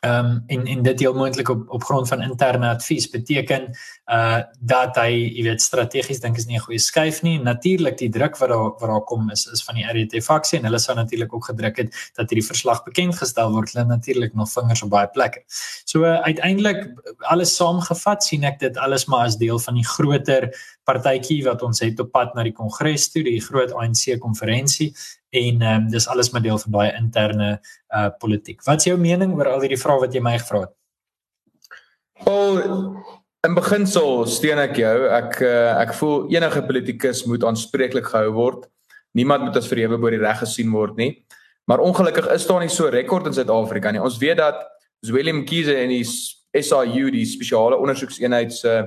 Ehm 0.00 0.24
um, 0.24 0.42
en 0.46 0.66
en 0.66 0.82
dit 0.82 1.00
heel 1.00 1.14
moontlik 1.14 1.48
op 1.48 1.70
op 1.70 1.84
grond 1.84 2.08
van 2.08 2.22
interne 2.22 2.68
advies 2.68 3.08
beteken 3.10 3.70
uh 4.06 4.42
dat 4.60 4.96
hy, 4.96 5.32
jy 5.36 5.42
weet, 5.42 5.62
strategies 5.62 6.20
dink 6.20 6.36
is 6.36 6.46
nie 6.46 6.56
'n 6.56 6.64
goeie 6.66 6.78
skuif 6.78 7.22
nie. 7.22 7.38
Natuurlik 7.40 7.98
die 7.98 8.10
druk 8.10 8.36
wat 8.36 8.48
daar 8.48 8.70
wat 8.78 8.88
daar 8.88 9.04
kom 9.04 9.30
is 9.30 9.46
is 9.46 9.64
van 9.64 9.74
die 9.74 9.86
RET 9.92 10.24
faksie 10.24 10.58
en 10.58 10.64
hulle 10.64 10.78
sou 10.78 10.96
natuurlik 10.96 11.34
ook 11.34 11.44
gedruk 11.44 11.76
het 11.76 12.10
dat 12.14 12.30
hierdie 12.30 12.46
verslag 12.46 12.84
bekend 12.84 13.16
gestel 13.16 13.52
word. 13.52 13.72
Hulle 13.72 13.86
natuurlik 13.86 14.34
nog 14.34 14.52
vingers 14.52 14.82
op 14.82 14.90
baie 14.90 15.08
plekke. 15.08 15.42
So 15.84 16.04
uh, 16.04 16.20
uiteindelik 16.20 16.92
alles 17.18 17.56
saamgevat 17.56 18.24
sien 18.24 18.44
ek 18.44 18.58
dit 18.58 18.76
alles 18.76 19.06
maar 19.06 19.24
as 19.24 19.36
deel 19.36 19.58
van 19.58 19.74
die 19.74 19.86
groter 19.86 20.52
partytjie 20.86 21.42
wat 21.46 21.62
ons 21.66 21.82
het 21.82 22.00
op 22.02 22.12
pad 22.14 22.34
na 22.36 22.44
die 22.46 22.54
kongres 22.54 23.10
toe, 23.12 23.24
die 23.26 23.40
groot 23.42 23.74
ANC 23.74 24.16
konferensie 24.22 24.92
en 25.36 25.62
ehm 25.62 25.84
um, 25.86 25.90
dis 25.92 26.06
alles 26.08 26.30
maar 26.32 26.44
deel 26.44 26.58
van 26.62 26.72
daai 26.78 26.96
interne 26.96 27.50
uh 27.90 28.08
politiek. 28.22 28.62
Wat 28.64 28.80
is 28.80 28.90
jou 28.90 28.96
mening 29.00 29.34
oor 29.36 29.52
al 29.52 29.64
hierdie 29.64 29.80
vrae 29.80 30.00
wat 30.00 30.14
jy 30.14 30.22
my 30.24 30.36
gevra 30.38 30.66
het? 30.66 30.74
Paul, 32.24 32.62
in 33.44 33.56
beginsel 33.58 34.24
steun 34.30 34.62
ek 34.62 34.78
jou. 34.80 34.94
Ek 35.12 35.40
uh, 35.44 35.74
ek 35.82 35.92
voel 35.98 36.30
enige 36.34 36.62
politikus 36.68 37.26
moet 37.28 37.44
aanspreeklik 37.44 38.08
gehou 38.12 38.32
word. 38.38 38.64
Niemand 39.16 39.46
moet 39.48 39.58
as 39.60 39.68
verhewe 39.68 39.98
bo 40.00 40.12
die 40.12 40.22
reg 40.22 40.40
gesien 40.44 40.72
word 40.72 40.96
nie. 41.00 41.12
Maar 41.66 41.82
ongelukkig 41.82 42.28
is 42.34 42.46
daar 42.46 42.62
nie 42.62 42.70
so 42.70 42.88
rekord 42.92 43.26
in 43.26 43.34
Suid-Afrika 43.34 43.90
nie. 43.90 44.02
Ons 44.02 44.20
weet 44.22 44.38
dat 44.38 44.62
Willem 45.10 45.44
Kiese 45.44 45.74
en 45.76 45.90
die 45.90 46.04
SIU, 46.06 47.10
die 47.12 47.26
spesiale 47.28 47.78
ondersoekseenheid 47.80 48.54
se 48.54 48.78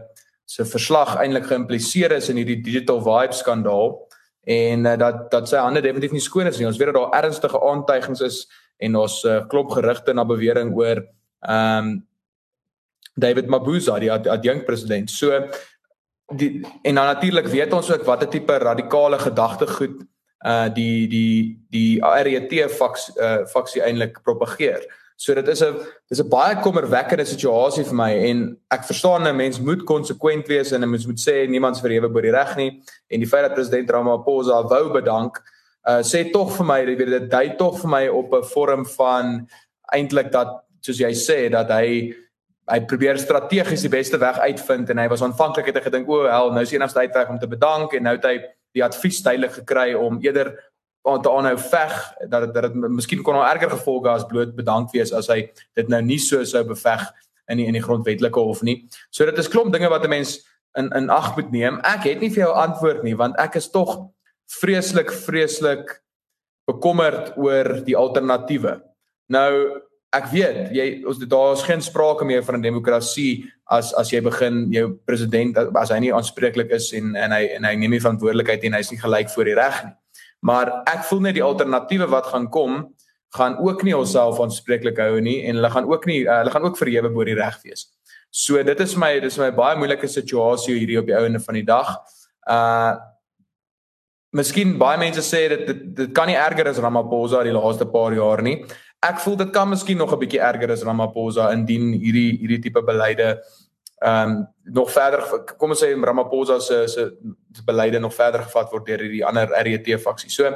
se 0.50 0.66
verslag 0.66 1.14
eintlik 1.22 1.46
geïmpliseer 1.52 2.16
is 2.18 2.30
in 2.32 2.40
hierdie 2.42 2.62
digital 2.66 3.04
vibe 3.06 3.38
skandaal 3.38 3.92
en 4.50 4.88
uh, 4.90 4.96
dat 4.98 5.28
dat 5.34 5.50
sy 5.52 5.62
hande 5.62 5.84
definitief 5.86 6.16
nie 6.16 6.26
skoon 6.26 6.50
is 6.50 6.58
nie. 6.58 6.66
Ons 6.70 6.80
weet 6.82 6.90
dat 6.90 6.98
daar 6.98 7.18
ernstige 7.22 7.62
aantuigings 7.70 8.24
is 8.26 8.44
en 8.82 8.96
ons 8.98 9.20
uh, 9.30 9.42
klop 9.52 9.76
gerugte 9.76 10.16
na 10.16 10.26
bewering 10.26 10.74
oor 10.78 11.04
ehm 11.46 11.90
um, 11.90 11.98
David 13.20 13.50
Mabuza, 13.52 13.98
die 14.00 14.08
adjunkt 14.12 14.64
president. 14.64 15.12
So 15.12 15.36
die 16.32 16.62
en 16.88 16.96
dan 16.96 17.10
natuurlik 17.10 17.50
weet 17.52 17.74
ons 17.74 17.90
ook 17.92 18.06
watter 18.08 18.30
tipe 18.30 18.58
radikale 18.58 19.20
gedagtegoed 19.20 20.06
uh 20.48 20.70
die 20.72 21.08
die 21.12 21.60
die 21.70 22.00
RET 22.00 22.54
faks 22.72 23.10
uh 23.18 23.46
faksie 23.52 23.84
eintlik 23.84 24.22
propageer. 24.24 24.86
So 25.20 25.36
dit 25.36 25.48
is 25.52 25.62
'n 25.62 25.76
dis 26.08 26.22
'n 26.22 26.30
baie 26.30 26.56
kommerwekkende 26.64 27.26
situasie 27.26 27.84
vir 27.84 27.96
my 27.96 28.12
en 28.30 28.58
ek 28.72 28.84
verstaan 28.84 29.28
'n 29.28 29.36
mens 29.36 29.60
moet 29.60 29.84
konsekwent 29.84 30.48
wees 30.48 30.72
en 30.72 30.84
'n 30.84 30.90
mens 30.90 31.06
moet 31.06 31.20
sê 31.20 31.48
niemand 31.48 31.76
is 31.76 31.82
verhewe 31.82 32.10
bo 32.10 32.22
die 32.22 32.32
reg 32.32 32.56
nie 32.56 32.82
en 33.10 33.20
die 33.20 33.28
feit 33.28 33.44
dat 33.44 33.54
president 33.54 33.90
Ramaphosa 33.90 34.64
wou 34.64 34.94
bedank 34.94 35.42
uh 35.88 36.02
sê 36.02 36.32
tog 36.32 36.56
vir 36.58 36.66
my 36.66 36.86
weet 36.86 37.10
dit 37.10 37.30
dui 37.30 37.58
tog 37.58 37.80
vir 37.82 37.90
my 37.90 38.08
op 38.08 38.34
'n 38.34 38.44
vorm 38.44 38.86
van 38.86 39.48
eintlik 39.94 40.32
dat 40.32 40.64
soos 40.82 41.00
jy 41.00 41.12
sê 41.12 41.50
dat 41.52 41.70
hy 41.70 42.16
hy 42.70 42.80
probeer 42.86 43.18
strategies 43.18 43.82
die 43.82 43.92
beste 43.92 44.20
weg 44.22 44.38
uitvind 44.40 44.90
en 44.90 45.02
hy 45.02 45.08
was 45.10 45.24
aanvanklik 45.26 45.72
het 45.72 45.80
hy 45.80 45.86
gedink 45.88 46.10
o, 46.10 46.28
hel 46.30 46.52
nou 46.54 46.62
is 46.62 46.74
enigste 46.74 47.02
uitweg 47.02 47.30
om 47.30 47.40
te 47.42 47.50
bedank. 47.50 47.96
En 47.98 48.06
nou 48.06 48.16
het 48.16 48.28
hy 48.30 48.36
die 48.78 48.84
advies 48.86 49.24
tydelik 49.26 49.56
gekry 49.58 49.94
om 49.98 50.20
eerder 50.22 50.54
te 51.04 51.32
aanhou 51.32 51.58
veg 51.58 51.94
dat 52.30 52.46
dit 52.46 52.54
dat 52.54 52.68
dit 52.68 52.90
miskien 52.92 53.24
kon 53.24 53.36
al 53.40 53.48
erger 53.48 53.72
gevolge 53.72 54.10
as 54.12 54.28
bloot 54.28 54.56
bedank 54.56 54.92
wees 54.92 55.14
as 55.16 55.30
hy 55.32 55.42
dit 55.76 55.88
nou 55.90 56.02
nie 56.02 56.20
so 56.20 56.44
sou 56.44 56.64
beveg 56.68 57.06
in 57.50 57.58
die, 57.58 57.66
in 57.66 57.74
die 57.74 57.84
grondwetlike 57.84 58.40
hof 58.40 58.62
nie. 58.62 58.84
So 59.10 59.26
dit 59.26 59.38
is 59.42 59.50
klomp 59.50 59.74
dinge 59.74 59.90
wat 59.90 60.06
'n 60.06 60.10
mens 60.10 60.40
in 60.78 60.92
in 60.96 61.10
ag 61.10 61.36
moet 61.36 61.52
neem. 61.52 61.80
Ek 61.84 62.04
het 62.04 62.22
nie 62.22 62.30
vir 62.30 62.46
jou 62.46 62.54
antwoord 62.54 63.04
nie 63.04 63.16
want 63.16 63.40
ek 63.40 63.56
is 63.56 63.72
tog 63.72 64.10
vreeslik 64.62 65.12
vreeslik 65.12 66.02
bekommerd 66.70 67.38
oor 67.38 67.82
die 67.86 67.98
alternatiewe. 67.98 68.82
Nou 69.30 69.82
ek 70.14 70.26
weet 70.34 70.72
jy 70.74 71.04
ons 71.06 71.20
daar 71.30 71.54
is 71.54 71.66
geen 71.66 71.82
sprake 71.82 72.26
meer 72.26 72.44
van 72.44 72.56
'n 72.58 72.62
demokrasie 72.62 73.46
as 73.70 73.94
as 73.94 74.12
jy 74.12 74.22
begin 74.22 74.72
jou 74.72 74.98
president 75.06 75.58
as 75.58 75.90
hy 75.90 76.00
nie 76.00 76.14
aanspreeklik 76.14 76.72
is 76.72 76.94
en 76.94 77.16
en 77.16 77.32
hy 77.32 77.46
en 77.56 77.64
hy 77.64 77.76
neem 77.76 77.92
nie 77.92 78.02
verantwoordelikheid 78.02 78.64
en 78.64 78.74
hy's 78.74 78.92
nie 78.92 79.00
gelyk 79.00 79.30
voor 79.30 79.46
die 79.46 79.56
reg 79.56 79.84
nie. 79.86 79.94
Maar 80.40 80.72
ek 80.88 81.04
voel 81.10 81.28
net 81.28 81.38
die 81.38 81.44
alternatiewe 81.44 82.08
wat 82.12 82.32
gaan 82.32 82.50
kom 82.50 82.82
gaan 83.38 83.60
ook 83.62 83.84
nie 83.86 83.94
onsself 83.94 84.40
aanspreeklik 84.42 84.98
hou 84.98 85.20
nie 85.22 85.44
en 85.46 85.60
hulle 85.60 85.70
gaan 85.70 85.86
ook 85.86 86.08
nie 86.10 86.24
uh, 86.24 86.40
hulle 86.40 86.54
gaan 86.54 86.66
ook 86.66 86.80
verhewe 86.80 87.12
bo 87.14 87.26
die 87.28 87.38
reg 87.38 87.60
wees. 87.62 87.86
So 88.30 88.64
dit 88.64 88.80
is 88.80 88.96
my 88.98 89.20
dis 89.22 89.38
my 89.38 89.52
baie 89.54 89.78
moeilike 89.78 90.10
situasie 90.10 90.80
hierdie 90.80 90.98
op 91.02 91.10
die 91.10 91.18
ouene 91.18 91.42
van 91.44 91.60
die 91.60 91.68
dag. 91.68 91.96
Uh 92.50 92.98
Miskien 94.30 94.76
baie 94.78 94.98
mense 95.02 95.24
sê 95.26 95.48
dit 95.50 95.62
dit, 95.66 95.78
dit 95.98 96.10
kan 96.14 96.28
nie 96.30 96.36
erger 96.38 96.68
as 96.70 96.78
Ramaphosa 96.78 97.40
die 97.42 97.54
laaste 97.56 97.88
paar 97.90 98.14
jaar 98.14 98.44
nie. 98.46 98.60
Ek 99.02 99.18
voel 99.24 99.40
dit 99.40 99.50
kan 99.56 99.70
miskien 99.72 99.98
nog 99.98 100.14
'n 100.14 100.20
bietjie 100.22 100.42
erger 100.42 100.70
as 100.72 100.84
Ramaphosa 100.86 101.50
indien 101.54 101.94
hierdie 101.94 102.38
hierdie 102.38 102.62
tipe 102.62 102.84
beleide 102.86 103.40
ehm 104.00 104.30
um, 104.30 104.48
nog 104.64 104.92
verder 104.92 105.24
kom 105.58 105.74
ons 105.74 105.82
sê 105.84 105.90
Ramaphosa 105.92 106.60
se 106.60 106.88
se 106.88 107.12
beleide 107.66 108.00
nog 108.00 108.14
verder 108.14 108.44
gevat 108.44 108.72
word 108.72 108.86
deur 108.86 109.02
hierdie 109.04 109.26
ander 109.26 109.50
RET 109.50 109.90
faksie. 110.00 110.30
So 110.30 110.56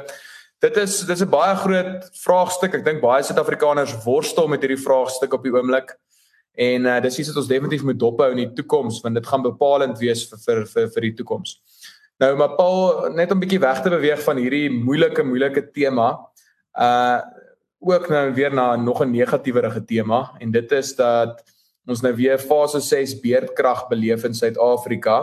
dit 0.60 0.76
is 0.76 1.00
dis 1.06 1.22
'n 1.22 1.30
baie 1.30 1.56
groot 1.56 2.08
vraagstuk. 2.22 2.74
Ek 2.74 2.84
dink 2.84 3.00
baie 3.00 3.22
Suid-Afrikaners 3.22 4.04
worstel 4.04 4.48
met 4.48 4.62
hierdie 4.62 4.84
vraagstuk 4.84 5.32
op 5.32 5.42
die 5.42 5.52
oomblik. 5.52 5.98
En 6.54 6.86
uh, 6.86 7.00
dis 7.00 7.18
iets 7.18 7.28
wat 7.28 7.36
ons 7.36 7.48
definitief 7.48 7.82
moet 7.82 7.98
dophou 7.98 8.30
in 8.30 8.36
die 8.36 8.52
toekoms 8.52 9.00
want 9.02 9.14
dit 9.14 9.26
gaan 9.26 9.42
bepalend 9.42 9.98
wees 9.98 10.28
vir 10.30 10.38
vir 10.38 10.66
vir, 10.66 10.88
vir 10.88 11.02
die 11.02 11.14
toekoms. 11.14 11.58
Nou 12.22 12.36
maar 12.36 12.54
Paul 12.56 13.10
net 13.12 13.30
om 13.30 13.38
'n 13.38 13.40
bietjie 13.40 13.60
weg 13.60 13.82
te 13.82 13.90
beweeg 13.90 14.22
van 14.22 14.36
hierdie 14.36 14.70
moeilike 14.70 15.22
moeilike 15.22 15.70
tema. 15.72 16.16
Uh 16.72 17.20
ook 17.84 18.08
nou 18.08 18.32
weer 18.32 18.54
na 18.54 18.76
nog 18.76 19.02
'n 19.02 19.10
negatiewerige 19.10 19.84
tema 19.84 20.32
en 20.38 20.50
dit 20.50 20.72
is 20.72 20.96
dat 20.96 21.42
ons 21.86 22.02
nou 22.02 22.14
weer 22.16 22.38
fase 22.38 22.80
6 22.80 23.18
beerdkrag 23.20 23.88
beleef 23.88 24.24
in 24.24 24.34
Suid-Afrika 24.34 25.22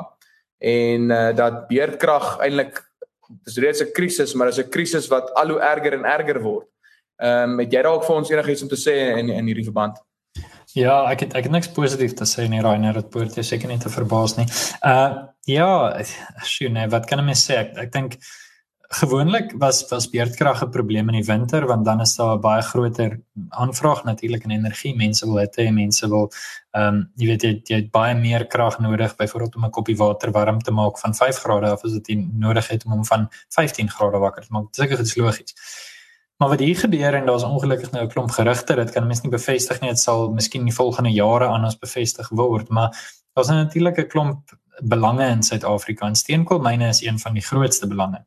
en 0.62 1.10
uh, 1.10 1.32
dat 1.36 1.68
beerdkrag 1.68 2.38
eintlik 2.46 2.84
dis 3.48 3.58
reeds 3.63 3.82
'n 3.82 3.91
krisis, 3.94 4.34
maar 4.34 4.48
dis 4.51 4.60
'n 4.60 4.70
krisis 4.70 5.08
wat 5.08 5.34
al 5.34 5.50
hoe 5.50 5.60
erger 5.60 5.94
en 5.94 6.06
erger 6.06 6.41
word. 6.41 6.68
Ehm 7.22 7.51
um, 7.51 7.60
het 7.60 7.74
jy 7.74 7.82
dalk 7.82 8.06
vir 8.06 8.15
ons 8.15 8.30
enigiets 8.30 8.62
om 8.62 8.70
te 8.70 8.80
sê 8.80 8.96
in 9.18 9.30
in 9.30 9.46
hierdie 9.46 9.70
verband? 9.70 9.98
Ja, 10.74 11.12
ek 11.12 11.20
het 11.20 11.34
ek 11.36 11.44
het 11.44 11.51
niks 11.51 11.68
positief 11.68 12.13
te 12.13 12.25
sê 12.25 12.48
nie, 12.48 12.62
Rainer, 12.62 12.94
dit 12.94 13.10
behoort 13.10 13.36
jy 13.36 13.44
seker 13.44 13.68
nie 13.68 13.80
te 13.80 13.89
verbaas 13.89 14.38
nie. 14.38 14.48
Uh 14.86 15.27
ja, 15.46 16.03
sjoe, 16.44 16.70
nee, 16.70 16.88
wat 16.88 17.06
kan 17.06 17.20
ek 17.20 17.25
mens 17.25 17.44
sê? 17.50 17.58
Ek, 17.58 17.77
ek 17.77 17.91
dink 17.91 18.18
gewoonlik 18.91 19.53
was 19.57 19.88
was 19.89 20.10
beerdkrag 20.10 20.63
'n 20.63 20.69
probleem 20.69 21.10
in 21.10 21.15
die 21.15 21.25
winter 21.25 21.65
want 21.67 21.86
dan 21.86 22.01
is 22.01 22.15
daar 22.15 22.36
'n 22.36 22.41
baie 22.41 22.62
groter 22.62 23.21
aanvraag 23.50 24.03
natuurlik 24.03 24.43
in 24.43 24.51
energie. 24.51 24.95
Mense 24.95 25.25
wil 25.25 25.36
dit 25.36 25.55
hê, 25.57 25.71
mense 25.71 26.07
wil 26.07 26.31
ehm 26.71 26.88
um, 26.88 27.12
jy 27.15 27.27
weet 27.27 27.41
jy, 27.41 27.62
jy 27.63 27.75
het 27.75 27.91
baie 27.91 28.15
meer 28.15 28.48
krag 28.48 28.79
nodig 28.79 29.15
byvoorbeeld 29.15 29.55
om 29.55 29.65
'n 29.65 29.69
koppie 29.69 29.98
water 29.98 30.31
warm 30.31 30.60
te 30.60 30.71
maak 30.71 31.00
van 31.00 31.15
5 31.15 31.38
grade 31.38 31.71
af 31.71 31.83
as 31.83 31.91
dit 31.91 32.17
nodig 32.33 32.67
het 32.67 32.86
om 32.86 32.91
hom 32.91 33.05
van 33.05 33.29
15 33.50 33.89
grade 33.89 34.17
wakker 34.17 34.43
te 34.43 34.51
maak. 34.51 34.63
Dit 34.63 34.77
is 34.77 34.83
seker 34.83 35.00
iets 35.00 35.15
logies. 35.15 35.53
Maar 36.38 36.50
wat 36.50 36.60
hier 36.60 36.75
gebeur 36.75 37.13
en 37.13 37.25
daar's 37.25 37.43
ongelukkig 37.43 37.91
nou 37.91 38.03
'n 38.03 38.10
klomp 38.10 38.31
gerugte, 38.31 38.75
dit 38.75 38.91
kan 38.91 39.07
mense 39.07 39.21
nie 39.21 39.31
bevestig 39.31 39.81
nie. 39.81 39.89
Dit 39.89 40.00
sal 40.00 40.31
miskien 40.31 40.62
in 40.62 40.67
die 40.67 40.75
volgende 40.75 41.12
jare 41.12 41.48
aan 41.48 41.63
ons 41.63 41.77
bevestig 41.77 42.29
word, 42.29 42.69
maar 42.69 42.89
daar's 43.33 43.48
natuurlik 43.48 43.98
'n 43.98 44.07
klomp 44.07 44.39
belange 44.83 45.27
in 45.27 45.43
Suid-Afrika 45.43 46.07
en 46.07 46.15
steenkoolmyne 46.15 46.88
is 46.88 47.01
een 47.03 47.19
van 47.19 47.33
die 47.33 47.43
grootste 47.43 47.88
belange. 47.88 48.25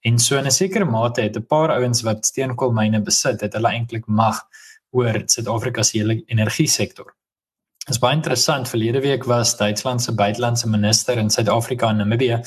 En 0.00 0.18
so 0.18 0.36
in 0.36 0.46
'n 0.46 0.50
sekere 0.50 0.84
mate 0.84 1.20
het 1.20 1.36
'n 1.36 1.46
paar 1.46 1.70
ouens 1.70 2.02
wat 2.02 2.26
steenkoolmyne 2.26 3.02
besit, 3.02 3.40
het 3.40 3.52
hulle 3.52 3.68
eintlik 3.68 4.06
mag 4.06 4.46
oor 4.90 5.22
Suid-Afrika 5.26 5.82
se 5.82 5.98
hele 5.98 6.22
energie 6.26 6.68
sektor. 6.68 7.14
Dit 7.86 7.94
is 7.94 8.00
baie 8.02 8.16
interessant. 8.16 8.68
Verlede 8.68 9.00
week 9.00 9.24
was 9.24 9.56
Duitsland 9.56 10.02
se 10.02 10.14
buitelandse 10.14 10.68
minister 10.68 11.18
in 11.18 11.30
Suid-Afrika 11.30 11.88
en 11.88 11.96
Namibië 11.96 12.40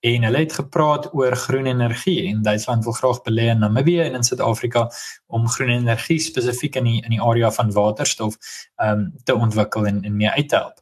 en 0.00 0.22
hulle 0.22 0.38
het 0.38 0.52
gepraat 0.52 1.08
oor 1.14 1.36
groen 1.36 1.66
energie 1.66 2.28
en 2.28 2.42
Duitsland 2.42 2.84
wil 2.84 2.92
graag 2.92 3.22
belê 3.22 3.50
in 3.50 3.58
Namibië 3.58 4.00
en 4.00 4.14
in 4.14 4.24
Suid-Afrika 4.24 4.90
om 5.26 5.48
groen 5.48 5.68
energie 5.68 6.18
spesifiek 6.18 6.76
in 6.80 6.84
die 6.84 7.02
in 7.02 7.10
die 7.10 7.20
area 7.20 7.50
van 7.52 7.72
waterstof 7.72 8.36
ehm 8.76 8.98
um, 8.98 9.12
te 9.24 9.34
ontwikkel 9.34 9.86
en 9.86 10.02
en 10.04 10.16
meer 10.16 10.30
uit 10.30 10.48
te 10.48 10.56
help 10.56 10.80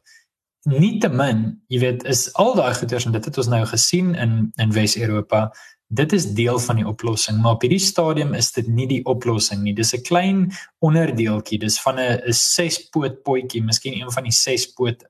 nietemin, 0.65 1.45
jy 1.69 1.79
weet, 1.83 2.03
is 2.09 2.27
al 2.41 2.55
daai 2.57 2.73
goeders 2.73 3.05
en 3.05 3.13
dit 3.15 3.25
het 3.29 3.37
ons 3.41 3.49
nou 3.51 3.61
gesien 3.69 4.13
in 4.17 4.35
in 4.61 4.73
Wes-Europa. 4.73 5.47
Dit 5.93 6.13
is 6.17 6.25
deel 6.33 6.57
van 6.59 6.79
die 6.81 6.87
oplossing, 6.87 7.37
maar 7.41 7.59
op 7.59 7.61
hierdie 7.61 7.81
stadium 7.81 8.33
is 8.33 8.51
dit 8.55 8.67
nie 8.67 8.87
die 8.89 9.03
oplossing 9.05 9.61
nie. 9.61 9.73
Dis 9.73 9.93
'n 9.93 10.01
klein 10.01 10.51
onderdeeltjie. 10.79 11.59
Dis 11.59 11.81
van 11.81 11.99
'n 11.99 12.21
'n 12.27 12.33
sespoot 12.33 13.23
potjie, 13.23 13.63
miskien 13.63 14.01
een 14.01 14.11
van 14.11 14.23
die 14.23 14.31
ses 14.31 14.73
pote. 14.73 15.05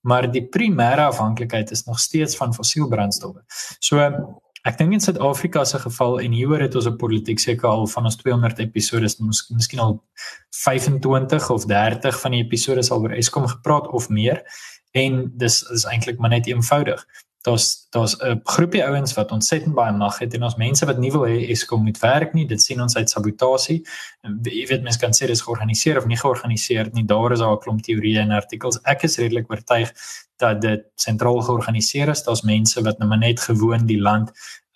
Maar 0.00 0.30
die 0.30 0.46
primêre 0.46 1.06
afhanklikheid 1.06 1.70
is 1.70 1.84
nog 1.84 1.98
steeds 1.98 2.36
van 2.36 2.54
fossielbrandstowwe. 2.54 3.42
So 3.78 3.98
ek 4.64 4.78
dink 4.78 4.92
in 4.92 5.00
Suid-Afrika 5.00 5.64
se 5.64 5.78
geval 5.78 6.20
en 6.20 6.32
hieroor 6.32 6.60
het 6.60 6.74
ons 6.74 6.86
op 6.86 6.98
politiek 6.98 7.38
seker 7.38 7.68
al 7.68 7.86
van 7.86 8.04
ons 8.04 8.16
200 8.16 8.58
episode, 8.58 9.08
miskien 9.48 9.78
al 9.78 10.04
25 10.50 11.50
of 11.50 11.64
30 11.64 12.20
van 12.20 12.30
die 12.30 12.44
episode 12.44 12.82
sal 12.82 13.02
oor 13.02 13.10
Eskom 13.10 13.46
gepraat 13.46 13.88
of 13.88 14.08
meer 14.08 14.42
en 14.92 15.32
dis 15.40 15.62
is 15.62 15.84
eintlik 15.84 16.18
maar 16.18 16.30
net 16.30 16.46
eenvoudig. 16.46 17.06
Daar's 17.42 17.86
daar's 17.90 18.16
'n 18.20 18.40
groepie 18.44 18.84
ouens 18.84 19.14
wat 19.14 19.32
ontsettend 19.32 19.74
baie 19.74 19.92
mag 19.92 20.18
het 20.18 20.34
en 20.34 20.42
ons 20.42 20.56
mense 20.56 20.86
wat 20.86 20.98
nie 20.98 21.10
wil 21.12 21.26
hê 21.26 21.50
Eskom 21.50 21.82
moet 21.82 21.98
werk 21.98 22.32
nie. 22.34 22.46
Dit 22.46 22.62
sien 22.62 22.80
ons 22.80 22.96
uit 22.96 23.10
sabotasie. 23.10 23.86
Jy 24.42 24.66
weet 24.66 24.82
mense 24.82 24.98
kan 24.98 25.10
sê 25.10 25.26
dit 25.26 25.30
is 25.30 25.42
georganiseer 25.42 25.98
of 25.98 26.06
nie 26.06 26.16
georganiseer 26.16 26.90
nie. 26.92 27.04
Daar 27.04 27.32
is 27.32 27.40
al 27.40 27.54
'n 27.54 27.60
klomp 27.60 27.82
teorieë 27.82 28.20
en 28.20 28.30
artikels. 28.30 28.78
Ek 28.82 29.02
is 29.02 29.18
redelik 29.18 29.50
oortuig 29.50 29.92
dat 30.36 30.60
dit 30.60 30.82
sentraal 30.94 31.40
georganiseer 31.40 32.08
is. 32.08 32.22
Daar's 32.22 32.42
mense 32.42 32.82
wat 32.82 32.98
nou 32.98 33.08
maar 33.08 33.18
net 33.18 33.40
gewoon 33.40 33.86
die 33.86 34.00
land 34.00 34.30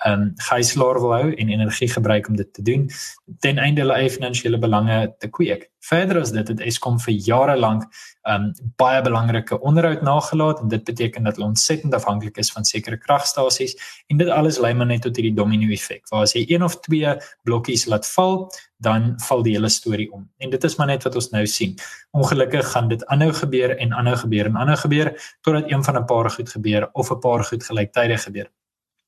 ehm 0.04 0.20
um, 0.20 0.32
gijslaar 0.36 1.00
wil 1.00 1.12
hou 1.12 1.34
en 1.34 1.48
energie 1.48 1.88
gebruik 1.88 2.28
om 2.28 2.36
dit 2.36 2.52
te 2.54 2.62
doen 2.62 2.90
ten 3.38 3.58
einde 3.58 3.80
hulle 3.80 3.94
eie 3.96 4.10
finansiële 4.10 4.58
belange 4.58 5.14
te 5.18 5.28
kweek. 5.28 5.70
Verder 5.80 6.20
as 6.20 6.32
dit 6.34 6.48
het 6.48 6.60
Eskom 6.60 6.98
vir 7.00 7.14
jare 7.14 7.56
lank 7.56 7.86
ehm 8.22 8.42
um, 8.42 8.72
baie 8.76 9.00
belangrike 9.02 9.60
onderhoud 9.60 10.02
nagelaat 10.02 10.60
en 10.60 10.68
dit 10.68 10.84
beteken 10.84 11.24
dat 11.24 11.36
hulle 11.36 11.48
ontsettend 11.48 11.94
afhanklik 11.94 12.36
is 12.36 12.52
van 12.52 12.64
sekere 12.64 12.98
kragstasies 12.98 13.76
en 14.06 14.20
dit 14.20 14.28
alles 14.28 14.58
lei 14.58 14.74
maar 14.74 14.86
net 14.86 15.02
tot 15.02 15.16
hierdie 15.16 15.34
domino 15.34 15.72
effek. 15.72 16.04
Waar 16.10 16.26
as 16.28 16.34
jy 16.36 16.44
een 16.48 16.62
of 16.62 16.80
twee 16.80 17.16
blokkies 17.42 17.86
laat 17.86 18.06
val, 18.06 18.50
dan 18.76 19.14
val 19.28 19.42
die 19.42 19.54
hele 19.56 19.68
storie 19.68 20.10
om. 20.12 20.28
En 20.38 20.50
dit 20.50 20.64
is 20.64 20.76
maar 20.76 20.86
net 20.92 21.08
wat 21.08 21.14
ons 21.14 21.30
nou 21.30 21.46
sien. 21.46 21.74
Ongelukkig 22.10 22.70
gaan 22.74 22.88
dit 22.88 23.06
aanhou 23.06 23.32
gebeur 23.32 23.76
en 23.78 23.92
aanhou 23.92 24.16
gebeur 24.16 24.46
en 24.46 24.56
aanhou 24.56 24.76
gebeur 24.76 25.12
totdat 25.40 25.70
een 25.70 25.84
van 25.84 25.96
'n 25.96 26.04
paar 26.04 26.30
goed 26.30 26.50
gebeur 26.50 26.88
of 26.92 27.10
'n 27.10 27.18
paar 27.18 27.44
goed 27.44 27.64
gelyktydig 27.64 28.22
gebeur. 28.22 28.50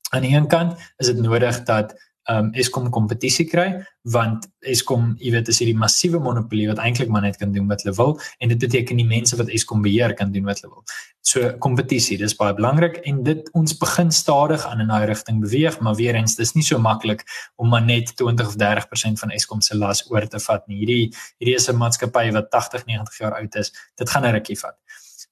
Aan 0.09 0.21
die 0.25 0.35
een 0.35 0.47
kant 0.47 0.77
is 0.97 1.11
dit 1.11 1.17
nodig 1.21 1.63
dat 1.63 1.97
ehm 2.29 2.45
um, 2.45 2.49
Eskom 2.53 2.89
kompetisie 2.93 3.45
kry 3.49 3.85
want 4.13 4.45
Eskom, 4.59 5.15
jy 5.17 5.31
weet, 5.33 5.47
is 5.49 5.59
hierdie 5.61 5.77
massiewe 5.77 6.19
monopolie 6.21 6.67
wat 6.69 6.81
eintlik 6.83 7.09
maar 7.09 7.23
net 7.25 7.39
kan 7.41 7.53
doen 7.55 7.65
wat 7.71 7.81
hulle 7.83 7.95
wil 7.97 8.11
en 8.37 8.51
dit 8.51 8.59
beteken 8.61 8.99
die 9.01 9.07
mense 9.07 9.37
wat 9.39 9.49
Eskom 9.49 9.81
beheer 9.81 10.13
kan 10.19 10.31
doen 10.35 10.45
wat 10.45 10.61
hulle 10.61 10.75
wil. 10.75 10.83
So 11.25 11.49
kompetisie, 11.63 12.19
dis 12.21 12.35
baie 12.37 12.53
belangrik 12.57 12.99
en 13.09 13.23
dit 13.25 13.49
ons 13.57 13.75
begin 13.81 14.13
stadig 14.13 14.65
aan 14.67 14.83
in 14.85 14.93
daai 14.93 15.07
rigting 15.09 15.41
beweeg, 15.41 15.79
maar 15.85 15.97
weer 15.97 16.19
eens 16.19 16.37
dis 16.37 16.53
nie 16.57 16.65
so 16.65 16.77
maklik 16.81 17.25
om 17.57 17.73
maar 17.73 17.85
net 17.85 18.13
20 18.21 18.53
of 18.53 18.59
30% 18.61 19.23
van 19.23 19.33
Eskom 19.33 19.65
se 19.65 19.77
las 19.77 20.05
oor 20.11 20.27
te 20.29 20.41
vat 20.45 20.67
nie. 20.67 20.83
Hierdie 20.83 21.09
hierdie 21.39 21.57
is 21.57 21.69
'n 21.69 21.81
maatskappy 21.81 22.29
wat 22.37 22.51
80, 22.51 22.85
90 22.85 23.19
jaar 23.19 23.41
oud 23.41 23.55
is. 23.55 23.73
Dit 23.97 24.09
gaan 24.09 24.25
'n 24.25 24.33
rukkie 24.37 24.59
vat. 24.59 24.77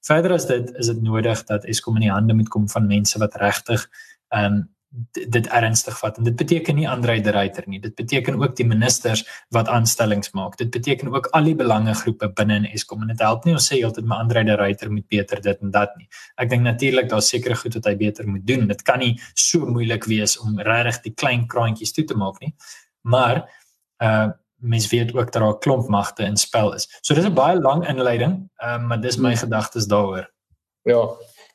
Verder 0.02 0.32
as 0.32 0.46
dit 0.46 0.70
is 0.78 0.86
dit 0.86 1.02
nodig 1.02 1.44
dat 1.44 1.64
Eskom 1.64 1.96
in 1.96 2.06
die 2.08 2.12
hande 2.12 2.34
moet 2.34 2.48
kom 2.48 2.68
van 2.68 2.86
mense 2.86 3.18
wat 3.18 3.34
regtig 3.34 3.88
ehm 4.28 4.44
um, 4.44 4.66
dit 5.12 5.46
ernstig 5.52 5.98
vat. 6.00 6.16
En 6.16 6.24
dit 6.24 6.36
beteken 6.36 6.74
nie 6.78 6.88
Andre 6.88 7.20
de 7.20 7.30
Ruyter 7.30 7.64
nie. 7.68 7.80
Dit 7.80 7.94
beteken 7.94 8.40
ook 8.42 8.56
die 8.56 8.66
ministers 8.66 9.24
wat 9.54 9.68
aanstellings 9.68 10.30
maak. 10.32 10.56
Dit 10.56 10.70
beteken 10.70 11.14
ook 11.14 11.26
al 11.36 11.44
die 11.44 11.54
belangegroepe 11.54 12.30
binne 12.32 12.54
in 12.54 12.64
Eskom. 12.72 13.02
En 13.04 13.12
dit 13.12 13.20
help 13.20 13.44
nie 13.44 13.54
ons 13.54 13.68
sê 13.68 13.78
heeltyd 13.82 14.06
maar 14.08 14.24
Andre 14.24 14.44
de 14.44 14.56
Ruyter 14.56 14.92
moet 14.92 15.06
beter 15.08 15.42
dit 15.44 15.60
en 15.60 15.70
dat 15.70 15.94
nie. 15.96 16.08
Ek 16.40 16.48
dink 16.50 16.64
natuurlik 16.64 17.10
daar's 17.12 17.28
sekere 17.28 17.56
goed 17.56 17.76
wat 17.76 17.84
hy 17.90 17.94
beter 18.00 18.28
moet 18.28 18.46
doen. 18.46 18.66
Dit 18.68 18.82
kan 18.82 19.02
nie 19.04 19.14
so 19.34 19.68
moeilik 19.68 20.08
wees 20.08 20.38
om 20.40 20.56
regtig 20.58 21.02
die 21.04 21.14
klein 21.14 21.46
kraantjies 21.46 21.92
toe 21.92 22.04
te 22.04 22.16
maak 22.16 22.40
nie. 22.40 22.54
Maar 23.02 23.44
uh 24.02 24.28
mens 24.58 24.88
weet 24.90 25.12
ook 25.14 25.30
dat 25.30 25.42
daar 25.42 25.54
'n 25.54 25.58
klomp 25.58 25.88
magte 25.88 26.22
in 26.22 26.36
spel 26.36 26.74
is. 26.74 26.88
So 27.00 27.14
dis 27.14 27.24
'n 27.24 27.34
baie 27.34 27.60
lang 27.60 27.86
inleiding 27.88 28.50
uh, 28.58 28.78
maar 28.86 29.00
dis 29.00 29.16
my 29.16 29.30
hmm. 29.30 29.38
gedagtes 29.38 29.86
daaroor. 29.86 30.32
Ja. 30.82 31.08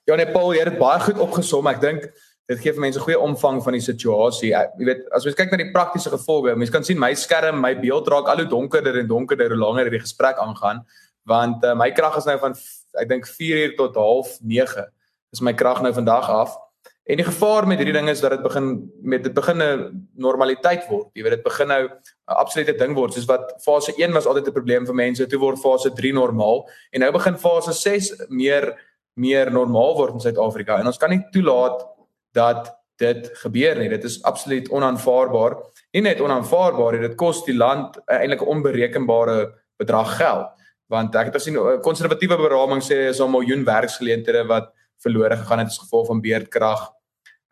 Ja 0.06 0.15
nee 0.15 0.32
Paul 0.32 0.53
jy 0.53 0.63
het 0.63 0.77
baie 0.77 1.00
goed 1.00 1.20
opgesom. 1.20 1.68
Ek 1.68 1.82
dink 1.82 2.13
dit 2.51 2.59
gee 2.59 2.73
vir 2.73 2.81
mense 2.81 3.00
'n 3.00 3.03
goeie 3.03 3.19
omvang 3.19 3.63
van 3.63 3.73
die 3.73 3.81
situasie. 3.81 4.51
Jy 4.51 4.85
weet, 4.85 5.05
as 5.12 5.25
ons 5.25 5.35
kyk 5.35 5.51
na 5.51 5.57
die 5.57 5.71
praktiese 5.71 6.09
gevolge, 6.09 6.55
mense 6.55 6.71
kan 6.71 6.83
sien 6.83 7.00
my 7.00 7.13
skerm, 7.13 7.62
my 7.62 7.73
beeld 7.75 8.07
raak 8.07 8.27
al 8.27 8.43
hoe 8.43 8.50
donkerder 8.50 9.00
en 9.00 9.07
donkerder 9.07 9.50
hoe 9.50 9.57
langer 9.57 9.85
hierdie 9.85 10.03
gesprek 10.03 10.38
aangaan, 10.38 10.85
want 11.25 11.63
uh, 11.63 11.73
my 11.73 11.91
krag 11.91 12.17
is 12.17 12.25
nou 12.25 12.38
van 12.39 12.53
ek 13.00 13.09
dink 13.09 13.25
4 13.27 13.57
uur 13.63 13.75
tot 13.77 13.95
half 13.95 14.39
9 14.41 14.85
is 15.31 15.41
my 15.41 15.53
krag 15.53 15.81
nou 15.81 15.93
vandag 15.93 16.29
af. 16.29 16.57
En 17.03 17.19
die 17.19 17.25
gevaar 17.25 17.67
met 17.67 17.77
hierdie 17.81 17.95
ding 17.95 18.09
is 18.09 18.21
dat 18.23 18.31
dit 18.31 18.43
begin 18.43 18.91
met 19.01 19.23
dit 19.23 19.33
begin 19.33 19.62
'n 19.62 20.07
normaliteit 20.15 20.88
word. 20.88 21.07
Jy 21.13 21.23
weet 21.23 21.35
dit 21.35 21.43
begin 21.43 21.67
nou 21.67 21.83
'n 21.83 21.91
absolute 22.25 22.77
ding 22.77 22.93
word 22.95 23.13
soos 23.13 23.25
wat 23.25 23.53
fase 23.59 23.93
1 23.97 24.13
was 24.13 24.25
altyd 24.25 24.47
'n 24.47 24.53
probleem 24.53 24.85
vir 24.85 24.95
mense, 24.95 25.27
toe 25.27 25.39
word 25.39 25.59
fase 25.59 25.91
3 25.91 26.13
normaal 26.13 26.69
en 26.91 27.00
nou 27.00 27.12
begin 27.12 27.38
fase 27.38 27.73
6 27.73 28.27
meer 28.29 28.75
meer 29.15 29.51
normaal 29.51 29.95
word 29.95 30.13
in 30.13 30.19
Suid-Afrika 30.19 30.79
en 30.79 30.88
ons 30.88 30.97
kan 30.97 31.09
nie 31.09 31.25
toelaat 31.31 31.85
dat 32.34 32.72
dit 33.02 33.30
gebeur 33.42 33.80
nie. 33.80 33.90
Dit 33.90 34.04
is 34.04 34.20
absoluut 34.24 34.70
onaanvaarbaar. 34.70 35.58
Nie 35.94 36.04
net 36.06 36.22
onaanvaarbaar, 36.22 37.00
dit 37.08 37.16
kos 37.20 37.44
die 37.46 37.58
land 37.58 37.98
uh, 38.04 38.20
eintlik 38.20 38.42
'n 38.42 38.52
onberekenbare 38.56 39.38
bedrag 39.78 40.18
geld. 40.18 40.50
Want 40.92 41.16
ek 41.16 41.32
het 41.32 41.40
gesien 41.42 41.58
'n 41.58 41.82
konservatiewe 41.82 42.38
beraming 42.38 42.82
sê 42.82 43.10
is 43.10 43.20
'n 43.20 43.32
miljoen 43.32 43.63
werksgeleenthede 43.66 44.46
wat 44.46 44.74
verlore 45.02 45.38
gegaan 45.38 45.60
het 45.60 45.68
as 45.68 45.80
gevolg 45.80 46.08
van 46.08 46.22
beerdkrag. 46.22 46.92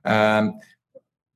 Ehm 0.03 0.45
um, 0.45 0.53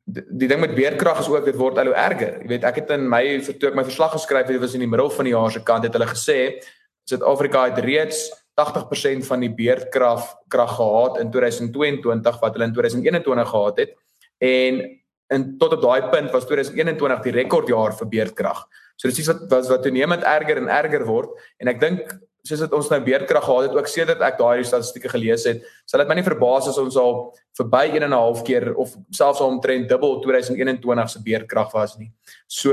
die, 0.06 0.24
die 0.30 0.48
ding 0.48 0.62
met 0.62 0.75
beerdkrag 0.75 1.20
is 1.20 1.30
ook 1.30 1.46
dit 1.46 1.56
word 1.56 1.78
al 1.78 1.90
hoe 1.90 1.98
erger. 1.98 2.42
Jy 2.42 2.48
weet, 2.48 2.64
ek 2.64 2.75
het 2.75 2.90
in 2.90 3.10
my 3.10 3.42
vertoek 3.42 3.75
my 3.75 3.84
verslag 3.84 4.12
geskryf, 4.12 4.48
dit 4.48 4.62
was 4.62 4.74
in 4.74 4.86
die 4.86 4.90
middel 4.90 5.10
van 5.10 5.25
die 5.25 5.34
jaar 5.34 5.52
se 5.52 5.64
kant 5.64 5.84
het 5.84 5.94
hulle 5.98 6.10
gesê 6.12 6.62
Suid-Afrika 7.06 7.68
het 7.70 7.78
reeds 7.86 8.30
80% 8.55 9.25
van 9.27 9.39
die 9.43 9.51
beerdkrag 9.51 10.27
krag 10.47 10.75
gehad 10.75 11.19
in 11.19 11.31
2022 11.31 12.39
wat 12.41 12.53
hulle 12.53 12.69
in 12.69 12.74
2021 12.74 13.50
gehad 13.50 13.81
het 13.83 13.97
en 14.38 14.85
en 15.33 15.57
tot 15.57 15.74
op 15.74 15.81
daai 15.81 16.09
punt 16.12 16.29
was 16.31 16.45
2021 16.45 17.24
die 17.25 17.31
rekordjaar 17.33 17.95
vir 17.97 18.07
beerdkrag. 18.07 18.59
So 18.95 19.09
dis 19.09 19.24
iets 19.24 19.31
wat 19.31 19.47
was 19.50 19.71
wat 19.71 19.81
toenemend 19.83 20.24
erger 20.24 20.62
en 20.62 20.69
erger 20.69 21.05
word 21.07 21.33
en 21.57 21.71
ek 21.74 21.81
dink 21.81 22.13
soos 22.45 22.62
dit 22.62 22.75
ons 22.77 22.89
nou 22.93 23.00
beerdkrag 23.01 23.43
gehad 23.47 23.67
het 23.67 23.77
ook 23.79 23.89
sedert 23.89 24.21
ek 24.21 24.38
daai 24.38 24.63
statistieke 24.67 25.09
gelees 25.09 25.47
het, 25.50 25.63
sal 25.89 26.03
dit 26.03 26.12
my 26.12 26.19
nie 26.19 26.27
verbaas 26.27 26.69
as 26.69 26.77
ons 26.77 26.97
al 27.01 27.17
verby 27.57 27.88
1 27.95 28.03
en 28.05 28.13
'n 28.13 28.19
half 28.21 28.43
keer 28.45 28.75
of 28.75 28.93
selfs 29.09 29.41
al 29.41 29.50
omtrent 29.55 29.89
dubbel 29.89 30.21
2021 30.21 31.09
se 31.09 31.24
beerdkrag 31.25 31.74
was 31.74 31.97
nie. 31.97 32.12
So 32.47 32.71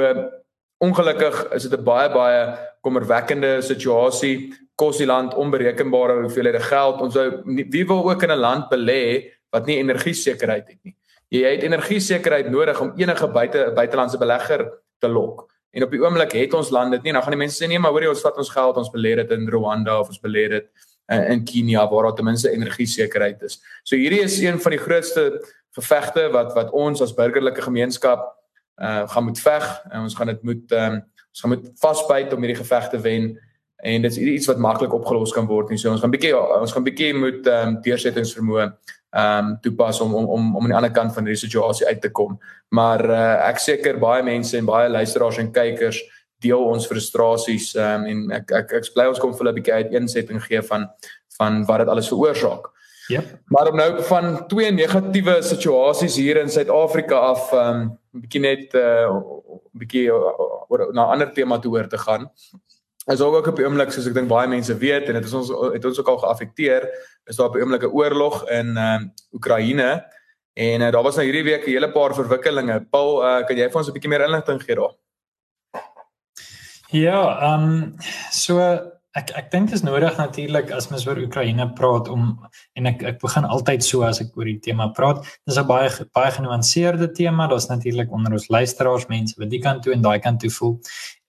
ongelukkig 0.78 1.54
is 1.54 1.68
dit 1.68 1.78
'n 1.78 1.84
baie 1.84 2.08
baie 2.12 2.58
kommerwekkende 2.82 3.62
situasie. 3.62 4.52
Kos 4.74 4.98
die 4.98 5.06
land 5.06 5.34
onberekenbare 5.34 6.20
hoeveelhede 6.22 6.60
geld. 6.60 7.00
Ons 7.00 7.14
wou 7.14 7.28
wie 7.44 7.86
wil 7.86 8.10
ook 8.10 8.22
in 8.22 8.32
'n 8.32 8.38
land 8.38 8.70
belê 8.70 9.30
wat 9.50 9.66
nie 9.66 9.78
energie 9.78 10.14
sekerheid 10.14 10.68
het 10.68 10.78
nie. 10.82 10.96
Jy 11.28 11.48
het 11.48 11.62
energie 11.62 12.00
sekerheid 12.00 12.50
nodig 12.50 12.80
om 12.80 12.92
enige 12.96 13.28
buite 13.28 13.72
buitelandse 13.74 14.18
belegger 14.18 14.70
te 14.98 15.08
lok. 15.08 15.48
En 15.72 15.82
op 15.82 15.90
die 15.90 16.00
oomblik 16.02 16.32
het 16.32 16.54
ons 16.54 16.70
land 16.70 16.92
dit 16.92 17.02
nie. 17.02 17.12
Nou 17.12 17.22
gaan 17.24 17.32
die 17.32 17.40
mense 17.40 17.56
sê 17.56 17.68
nee, 17.68 17.78
maar 17.78 17.94
hoorie 17.94 18.08
ons 18.08 18.20
vat 18.20 18.36
ons 18.36 18.50
geld, 18.50 18.76
ons 18.76 18.90
belê 18.92 19.14
dit 19.16 19.30
in 19.30 19.48
Rwanda 19.48 20.00
of 20.00 20.08
ons 20.08 20.20
belê 20.20 20.48
dit 20.48 20.66
uh, 21.12 21.30
in 21.32 21.44
Kenia 21.44 21.86
waar 21.88 22.02
daar 22.02 22.14
ten 22.14 22.28
minste 22.28 22.50
energie 22.50 22.86
sekerheid 22.86 23.42
is. 23.42 23.60
So 23.82 23.96
hierdie 23.96 24.20
is 24.20 24.38
een 24.40 24.60
van 24.60 24.76
die 24.76 24.80
grootste 24.80 25.40
gevegte 25.76 26.28
wat 26.32 26.52
wat 26.56 26.72
ons 26.76 27.00
as 27.00 27.14
burgerlike 27.16 27.64
gemeenskap 27.64 28.28
uh 28.82 29.08
gaan 29.08 29.24
moet 29.24 29.40
veg 29.40 29.64
en 29.90 30.04
ons 30.06 30.14
gaan 30.16 30.26
dit 30.32 30.42
moet 30.42 30.72
um, 30.76 31.00
ons 31.32 31.40
gaan 31.44 31.52
moet 31.54 31.66
vasbyt 31.80 32.32
om 32.32 32.44
hierdie 32.44 32.60
geveg 32.60 32.88
te 32.92 33.00
wen 33.00 33.32
en 33.82 34.02
dit 34.02 34.10
is 34.10 34.18
iets 34.18 34.46
wat 34.46 34.58
maklik 34.62 34.94
opgelos 34.94 35.32
kan 35.34 35.46
word 35.50 35.72
nie. 35.72 35.78
So 35.80 35.90
ons 35.90 36.02
gaan 36.02 36.12
bietjie 36.12 36.32
ons 36.38 36.72
gaan 36.74 36.84
bietjie 36.86 37.12
moet 37.18 37.46
ehm 37.50 37.74
um, 37.74 37.78
deursettingsvermoë 37.82 38.66
ehm 38.66 39.48
um, 39.48 39.54
toepas 39.64 40.00
om 40.04 40.14
om 40.14 40.28
om 40.36 40.50
om 40.56 40.62
aan 40.62 40.70
die 40.70 40.78
ander 40.78 40.94
kant 40.94 41.14
van 41.14 41.26
hierdie 41.26 41.42
situasie 41.42 41.86
uit 41.86 42.00
te 42.00 42.10
kom. 42.14 42.38
Maar 42.70 43.02
uh, 43.10 43.48
ek 43.48 43.58
seker 43.58 43.98
baie 44.02 44.22
mense 44.22 44.56
en 44.56 44.68
baie 44.68 44.90
luisteraars 44.90 45.40
en 45.42 45.50
kykers 45.52 45.98
deel 46.42 46.62
ons 46.74 46.86
frustrasies 46.86 47.72
ehm 47.74 48.06
um, 48.06 48.06
en 48.12 48.36
ek 48.38 48.54
ek 48.60 48.76
ek 48.78 48.92
bly 48.94 49.08
ons 49.10 49.22
kom 49.22 49.34
vir 49.34 49.50
'n 49.50 49.56
bietjie 49.58 49.74
uiteensetting 49.80 50.44
gee 50.46 50.62
van 50.70 50.86
van 51.38 51.64
wat 51.66 51.82
dit 51.82 51.88
alles 51.88 52.12
veroorsaak. 52.12 52.70
Ja. 53.10 53.18
Yep. 53.18 53.38
Maar 53.50 53.68
om 53.68 53.76
nou 53.76 54.02
van 54.02 54.46
twee 54.46 54.70
negatiewe 54.70 55.42
situasies 55.42 56.16
hier 56.16 56.38
in 56.38 56.48
Suid-Afrika 56.48 57.18
af 57.34 57.50
ehm 57.52 57.82
um, 57.82 57.98
'n 58.14 58.20
bietjie 58.20 58.40
net 58.40 58.74
'n 58.74 58.78
uh, 58.78 59.10
bietjie 59.74 60.06
oor 60.12 60.92
na 60.92 61.02
'n 61.06 61.12
ander 61.18 61.32
tema 61.32 61.58
te 61.58 61.68
hoor 61.68 61.88
te 61.88 61.98
gaan 61.98 62.30
is 63.06 63.20
ook 63.20 63.46
op 63.46 63.56
die 63.56 63.66
oomblik 63.66 63.90
soos 63.92 64.06
ek 64.06 64.14
dink 64.14 64.28
baie 64.30 64.48
mense 64.48 64.74
weet 64.78 65.08
en 65.10 65.18
dit 65.18 65.24
is 65.24 65.34
ons 65.34 65.50
het 65.74 65.84
ons 65.84 65.98
ook 65.98 66.08
al 66.08 66.18
geaffekteer 66.18 66.86
is 67.26 67.36
daar 67.36 67.48
op 67.50 67.54
die 67.54 67.62
oomblik 67.62 67.82
'n 67.82 67.94
oorlog 67.94 68.48
in 68.50 68.76
uh, 68.76 69.00
Oekraïne 69.32 70.04
en 70.54 70.80
uh, 70.80 70.90
daar 70.92 71.02
was 71.02 71.16
nou 71.16 71.24
hierdie 71.26 71.44
week 71.44 71.66
'n 71.66 71.70
hele 71.70 71.90
paar 71.92 72.14
verwikkelinge. 72.14 72.86
Paul, 72.90 73.22
uh, 73.22 73.46
kan 73.46 73.56
jy 73.56 73.70
vir 73.70 73.78
ons 73.78 73.88
'n 73.88 73.92
bietjie 73.92 74.10
meer 74.10 74.26
inligting 74.26 74.62
gee 74.62 74.74
daar? 74.74 74.94
Ja, 76.90 77.40
ehm 77.40 77.62
um, 77.62 77.96
so 78.30 78.60
ek 79.12 79.30
ek 79.36 79.50
dink 79.52 79.68
dit 79.68 79.76
is 79.76 79.84
nodig 79.84 80.16
natuurlik 80.16 80.70
as 80.72 80.88
mens 80.88 81.04
oor 81.06 81.18
Oekraïne 81.20 81.66
praat 81.76 82.08
om 82.08 82.38
en 82.76 82.86
ek 82.86 83.02
ek 83.02 83.18
begin 83.20 83.44
altyd 83.44 83.84
so 83.84 84.02
as 84.08 84.20
ek 84.20 84.36
oor 84.36 84.48
die 84.48 84.60
tema 84.60 84.88
praat. 84.88 85.24
Dis 85.46 85.58
'n 85.58 85.66
baie 85.66 85.88
baie 86.12 86.30
genuanceerde 86.30 87.12
tema. 87.12 87.46
Daar's 87.46 87.68
natuurlik 87.68 88.12
onder 88.12 88.32
ons 88.32 88.48
luisteraars 88.48 89.08
mense 89.08 89.34
wat 89.38 89.50
die 89.50 89.60
kant 89.60 89.82
toe 89.82 89.92
en 89.92 90.02
daai 90.02 90.18
kant 90.18 90.40
toe 90.40 90.50
voel. 90.50 90.80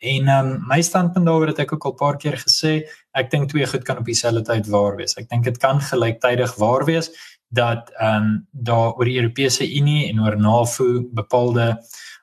En 0.03 0.27
ehm 0.27 0.47
um, 0.47 0.63
my 0.67 0.81
standpunt 0.81 1.25
daaroor 1.25 1.53
het 1.53 1.59
ek 1.63 1.73
ook 1.73 1.85
al 1.85 1.93
'n 1.93 2.01
paar 2.01 2.17
keer 2.17 2.37
gesê, 2.37 2.73
ek 3.11 3.31
dink 3.31 3.49
twee 3.49 3.67
goed 3.67 3.83
kan 3.83 3.97
op 3.97 4.05
dieselfde 4.05 4.43
tyd 4.43 4.67
waar 4.67 4.95
wees. 4.95 5.15
Ek 5.17 5.29
dink 5.29 5.43
dit 5.43 5.57
kan 5.57 5.79
gelyktydig 5.79 6.55
waar 6.55 6.85
wees 6.85 7.11
dat 7.49 7.91
ehm 7.99 8.23
um, 8.23 8.47
daar 8.51 8.93
oor 8.97 9.05
die 9.05 9.19
Europese 9.21 9.63
Unie 9.63 10.09
en 10.09 10.19
oor 10.19 10.37
NAVO 10.37 11.03
bepaalde 11.13 11.77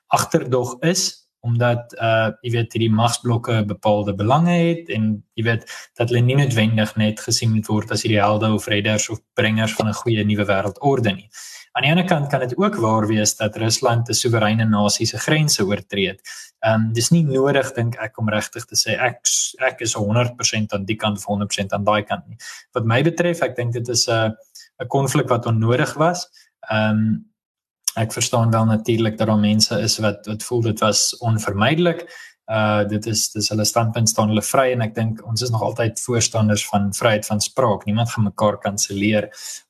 agterdog 0.07 0.77
is 0.81 1.21
omdat 1.41 1.95
uh 1.97 2.29
jy 2.45 2.51
weet 2.53 2.73
hierdie 2.75 2.93
magsblokke 2.93 3.63
bepaalde 3.65 4.13
belange 4.13 4.53
het 4.53 4.89
en 4.89 5.23
jy 5.33 5.43
weet 5.43 5.63
dat 5.97 6.09
hulle 6.09 6.21
nie 6.21 6.37
noodwendig 6.37 6.93
net 7.01 7.19
gesien 7.19 7.55
word 7.67 7.91
as 7.91 8.03
hierdie 8.05 8.21
helde 8.21 8.51
of 8.53 8.67
redders 8.67 9.09
of 9.09 9.21
bringers 9.33 9.73
van 9.73 9.87
'n 9.89 9.99
goeie 10.03 10.25
nuwe 10.25 10.45
wêreldorde 10.45 11.15
nie. 11.15 11.29
Aan 11.71 11.85
die 11.85 11.91
ander 11.93 12.07
kant 12.07 12.27
kan 12.27 12.41
dit 12.43 12.57
ook 12.59 12.75
waar 12.83 13.05
wees 13.07 13.35
dat 13.39 13.55
Rusland 13.55 14.09
'n 14.09 14.13
soewereine 14.13 14.65
nasie 14.65 15.05
se 15.05 15.17
grense 15.17 15.65
oortree 15.65 16.07
het. 16.07 16.21
Um 16.67 16.93
dis 16.93 17.09
nie 17.09 17.23
nodig 17.23 17.73
dink 17.73 17.95
ek 17.95 18.17
om 18.17 18.29
regtig 18.29 18.65
te 18.65 18.75
sê 18.75 18.97
ek 18.99 19.21
ek 19.59 19.81
is 19.81 19.95
100% 19.95 20.73
aan 20.73 20.85
die 20.85 20.95
kant 20.95 21.17
of 21.17 21.25
100% 21.25 21.73
aan 21.73 21.83
daai 21.83 22.03
kant 22.03 22.27
nie. 22.27 22.37
Wat 22.73 22.85
my 22.85 23.01
betref, 23.03 23.41
ek 23.41 23.55
dink 23.55 23.73
dit 23.73 23.87
is 23.89 24.07
'n 24.09 24.35
'n 24.81 24.87
konflik 24.87 25.29
wat 25.29 25.45
onnodig 25.45 25.93
was. 25.93 26.27
Um 26.71 27.31
ek 27.95 28.11
verstaan 28.11 28.51
wel 28.51 28.65
natuurlik 28.65 29.17
dat 29.17 29.27
daar 29.27 29.39
mense 29.39 29.79
is 29.79 29.97
wat 29.97 30.27
wat 30.27 30.43
voel 30.43 30.61
dit 30.61 30.79
was 30.79 31.17
onvermydelik. 31.17 32.07
Uh 32.51 32.83
dit 32.91 33.05
is 33.07 33.29
dis 33.31 33.49
hulle 33.53 33.65
standpunt 33.65 34.09
staan 34.09 34.31
hulle 34.33 34.43
vry 34.43 34.71
en 34.73 34.81
ek 34.83 34.95
dink 34.95 35.21
ons 35.27 35.41
is 35.45 35.51
nog 35.53 35.61
altyd 35.63 36.01
voorstanders 36.03 36.65
van 36.67 36.89
vryheid 36.93 37.25
van 37.25 37.39
spraak. 37.39 37.85
Niemand 37.85 38.11
gaan 38.11 38.27
mekaar 38.27 38.57
kanselleer 38.59 39.29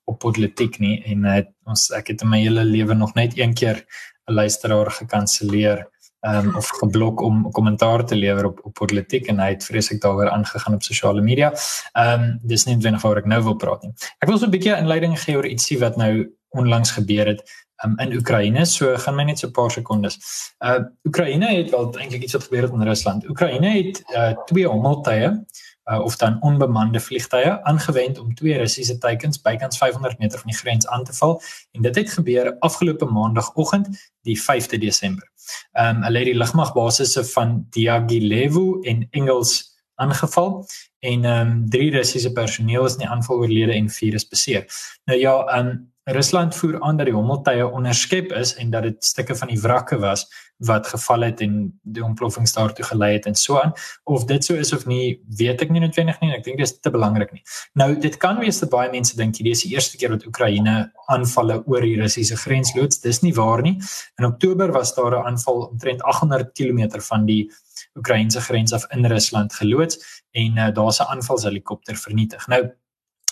op 0.10 0.20
politiek 0.20 0.80
nie 0.80 0.96
en 1.14 1.28
uh, 1.30 1.42
ons 1.70 1.92
ek 1.98 2.14
het 2.14 2.26
in 2.26 2.32
my 2.34 2.42
hele 2.42 2.66
lewe 2.66 2.98
nog 2.98 3.14
net 3.14 3.38
een 3.38 3.54
keer 3.54 3.86
'n 4.30 4.34
luisteraar 4.34 4.92
gekanselleer 4.92 5.86
um, 6.22 6.56
of 6.56 6.70
geblok 6.82 7.22
om 7.22 7.52
kommentaar 7.52 8.06
te 8.06 8.16
lewer 8.16 8.46
op 8.46 8.60
op 8.64 8.74
politiek 8.74 9.28
en 9.28 9.40
hy 9.40 9.50
het 9.54 9.66
vreeslik 9.66 10.02
daaroor 10.02 10.30
aangegaan 10.30 10.74
op 10.74 10.84
sosiale 10.84 11.22
media. 11.22 11.54
Ehm 11.94 12.22
um, 12.22 12.40
dis 12.44 12.66
nie 12.66 12.76
noodwendig 12.76 13.02
waaroor 13.02 13.24
ek 13.24 13.32
nou 13.34 13.42
wil 13.44 13.56
praat 13.56 13.84
nie. 13.84 13.94
Ek 14.20 14.30
wil 14.30 14.38
so 14.38 14.46
'n 14.46 14.56
bietjie 14.58 14.78
inleiding 14.78 15.20
gee 15.20 15.36
oor 15.36 15.48
ietsie 15.48 15.80
wat 15.80 15.98
nou 15.98 16.14
onlangs 16.50 16.92
gebeur 16.92 17.28
het 17.28 17.42
um, 17.86 17.98
in 17.98 18.14
Oekraïne. 18.14 18.66
So 18.66 18.98
gaan 18.98 19.16
my 19.16 19.24
net 19.24 19.40
so 19.40 19.48
'n 19.48 19.52
paar 19.52 19.72
sekondes. 19.72 20.20
Uh 20.60 20.80
Oekraïne 21.04 21.46
het 21.46 21.70
wel 21.70 21.98
eintlik 21.98 22.24
iets 22.24 22.34
wat 22.34 22.44
gebeur 22.44 22.62
het 22.62 22.72
in 22.72 22.84
Rusland. 22.84 23.30
Oekraïne 23.30 23.70
het 23.70 24.04
uh 24.16 24.34
twee 24.46 24.68
hommeltuie 24.68 25.46
uh 25.92 26.00
of 26.00 26.16
dan 26.16 26.42
onbemande 26.42 27.00
vliegtye 27.00 27.64
aangewend 27.64 28.20
om 28.20 28.36
twee 28.36 28.58
Russiese 28.58 28.98
teikens 28.98 29.42
bykans 29.42 29.78
500 29.78 30.20
meter 30.20 30.40
van 30.40 30.50
die 30.50 30.60
grens 30.60 30.88
aan 30.88 31.04
te 31.04 31.14
val 31.14 31.42
en 31.72 31.82
dit 31.82 31.96
het 31.96 32.12
gebeur 32.12 32.56
afgelope 32.60 33.06
maandagooggend 33.06 33.88
die 34.22 34.42
5de 34.42 34.78
Desember. 34.78 35.32
Um 35.74 36.04
hulle 36.04 36.18
het 36.18 36.28
die 36.28 36.38
lugmagbasisse 36.38 37.26
van 37.26 37.66
Diaghilevo 37.70 38.80
en 38.82 39.08
Engels 39.12 39.72
aangeval 40.02 40.66
en 41.00 41.26
ehm 41.26 41.48
um, 41.48 41.70
drie 41.70 41.92
Russiese 41.92 42.32
personeel 42.32 42.86
is 42.86 42.94
in 42.94 42.98
die 43.06 43.08
aanval 43.08 43.38
oorlede 43.38 43.74
en 43.74 43.90
vier 43.90 44.14
is 44.14 44.28
beseer. 44.28 44.66
Nou 45.06 45.20
ja, 45.20 45.36
ehm 45.46 45.68
um, 45.68 45.91
Rusland 46.04 46.56
voer 46.56 46.82
aan 46.82 46.98
dat 46.98 47.06
die 47.06 47.16
hommeltuie 47.16 47.68
onderskep 47.68 48.32
is 48.34 48.56
en 48.56 48.72
dat 48.74 48.84
dit 48.84 49.06
stukke 49.06 49.36
van 49.36 49.48
die 49.48 49.60
wrakke 49.62 50.00
was 50.02 50.26
wat 50.58 50.88
geval 50.88 51.22
het 51.26 51.42
en 51.42 51.80
die 51.82 52.04
ontploffings 52.06 52.54
daartoe 52.54 52.86
gelei 52.86 53.14
het 53.14 53.26
en 53.26 53.36
so 53.36 53.58
aan. 53.60 53.74
Of 54.04 54.26
dit 54.26 54.46
so 54.46 54.54
is 54.54 54.74
of 54.74 54.86
nie 54.86 55.22
weet 55.38 55.62
ek 55.62 55.70
nie 55.74 55.82
noodwendig 55.82 56.20
nie 56.22 56.34
ek 56.34 56.44
dink 56.46 56.58
dit 56.58 56.68
is 56.68 56.76
te 56.80 56.90
belangrik 56.94 57.34
nie. 57.34 57.42
Nou 57.78 57.96
dit 58.02 58.18
kan 58.22 58.40
wees 58.42 58.62
dat 58.62 58.70
baie 58.74 58.90
mense 58.94 59.18
dink 59.18 59.38
hierdie 59.38 59.54
is 59.58 59.64
die 59.66 59.74
eerste 59.74 59.98
keer 59.98 60.14
wat 60.14 60.26
Oekraïne 60.26 60.76
aanvalle 61.14 61.62
oor 61.66 61.86
die 61.86 61.98
Russiese 62.02 62.38
grens 62.38 62.76
loods 62.78 63.02
dis 63.06 63.22
nie 63.22 63.34
waar 63.38 63.62
nie. 63.66 63.78
In 64.22 64.30
Oktober 64.30 64.74
was 64.74 64.96
daar 64.96 65.18
'n 65.18 65.26
aanval 65.34 65.68
omtrent 65.70 66.02
800 66.02 66.54
km 66.54 67.02
van 67.02 67.26
die 67.26 67.50
Oekraïense 67.96 68.42
grens 68.42 68.74
af 68.74 68.86
in 68.90 69.06
Rusland 69.06 69.54
geloods 69.54 70.24
en 70.32 70.58
uh, 70.58 70.70
daar's 70.74 71.00
'n 71.00 71.10
aanvalshelikopter 71.14 71.96
vernietig. 71.96 72.48
Nou 72.48 72.70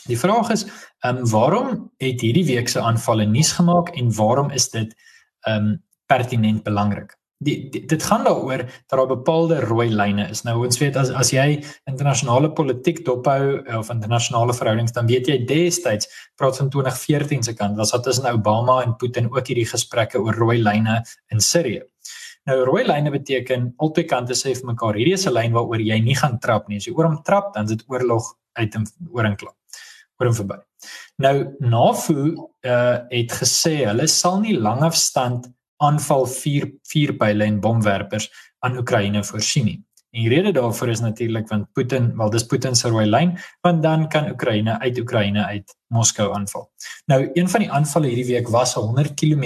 Die 0.09 0.17
vraag 0.17 0.49
is, 0.55 0.65
ehm 1.05 1.21
um, 1.21 1.29
waarom 1.29 1.69
het 2.01 2.25
hierdie 2.25 2.45
week 2.47 2.69
se 2.69 2.81
aanvalle 2.81 3.25
nuus 3.29 3.53
gemaak 3.59 3.93
en 3.99 4.11
waarom 4.15 4.51
is 4.51 4.69
dit 4.73 4.95
ehm 5.45 5.55
um, 5.55 5.71
pertinent 6.09 6.63
belangrik? 6.65 7.13
Die, 7.39 7.69
die 7.71 7.85
dit 7.87 8.03
gaan 8.03 8.25
daaroor 8.25 8.65
dat 8.65 8.95
daar 8.97 9.07
bepaalde 9.07 9.59
rooi 9.63 9.87
lyne 9.95 10.25
is. 10.29 10.41
Nou 10.43 10.57
ons 10.65 10.79
weet 10.81 10.97
as 10.99 11.11
as 11.21 11.29
jy 11.31 11.61
internasionale 11.87 12.49
politiek 12.51 13.03
dophou 13.05 13.61
of 13.77 13.91
internasionale 13.93 14.55
verhoudings 14.57 14.95
dan 14.97 15.07
weet 15.07 15.29
jy 15.31 15.37
destyds 15.51 16.09
praat 16.35 16.57
van 16.57 16.69
2014 16.73 17.45
se 17.47 17.53
kant 17.53 17.77
was 17.77 17.93
dit 17.95 18.03
tussen 18.03 18.27
Obama 18.33 18.81
en 18.83 18.97
Putin 18.97 19.29
ook 19.29 19.47
hierdie 19.47 19.69
gesprekke 19.69 20.19
oor 20.19 20.35
rooi 20.35 20.57
lyne 20.57 21.03
in 21.31 21.39
Sirië. 21.39 21.85
Nou 22.49 22.57
rooi 22.65 22.83
lyne 22.87 23.13
beteken 23.13 23.71
albei 23.77 24.03
kante 24.09 24.35
sê 24.35 24.57
vir 24.57 24.73
mekaar 24.73 24.99
hierdie 24.99 25.15
is 25.21 25.27
'n 25.27 25.37
lyn 25.37 25.53
waaroor 25.53 25.85
jy 25.91 26.01
nie 26.01 26.17
gaan 26.17 26.39
trap 26.39 26.67
nie. 26.67 26.77
As 26.77 26.87
jy 26.87 26.97
oor 26.97 27.05
hom 27.05 27.23
trap 27.23 27.53
dan 27.53 27.63
is 27.63 27.77
dit 27.77 27.85
oorlog 27.87 28.35
uit 28.59 28.75
en 28.75 28.83
oor 29.13 29.25
en 29.25 29.35
klaar 29.37 29.58
oor 30.19 30.29
en 30.29 30.36
verby. 30.36 30.60
Nou 31.23 31.36
NAVO 31.60 32.19
uh, 32.27 32.97
het 33.10 33.36
gesê 33.41 33.75
hulle 33.86 34.08
sal 34.12 34.41
nie 34.43 34.58
langafstand 34.60 35.49
aanval 35.84 36.27
vuur 36.27 36.71
vuurpyle 36.91 37.45
en 37.45 37.60
bomwerpers 37.63 38.27
aan 38.65 38.77
Oekraïne 38.77 39.23
voorsien 39.23 39.65
nie. 39.65 39.79
En 40.10 40.23
die 40.25 40.32
rede 40.32 40.51
daarvoor 40.51 40.89
is 40.89 41.03
natuurlik 41.05 41.49
want 41.51 41.67
Putin, 41.77 42.10
wel 42.17 42.32
dis 42.34 42.45
Putin 42.49 42.75
se 42.75 42.89
rooi 42.89 43.05
lyn, 43.05 43.36
want 43.62 43.84
dan 43.84 44.08
kan 44.10 44.32
Oekraïne 44.32 44.79
uit 44.79 44.97
Oekraïne 44.99 45.45
uit 45.45 45.75
Moskou 45.93 46.34
aanval. 46.34 46.65
Nou 47.05 47.29
een 47.34 47.49
van 47.49 47.63
die 47.65 47.71
aanvalle 47.71 48.10
hierdie 48.10 48.25
week 48.34 48.49
was 48.49 48.73
100 48.73 49.13
km 49.13 49.45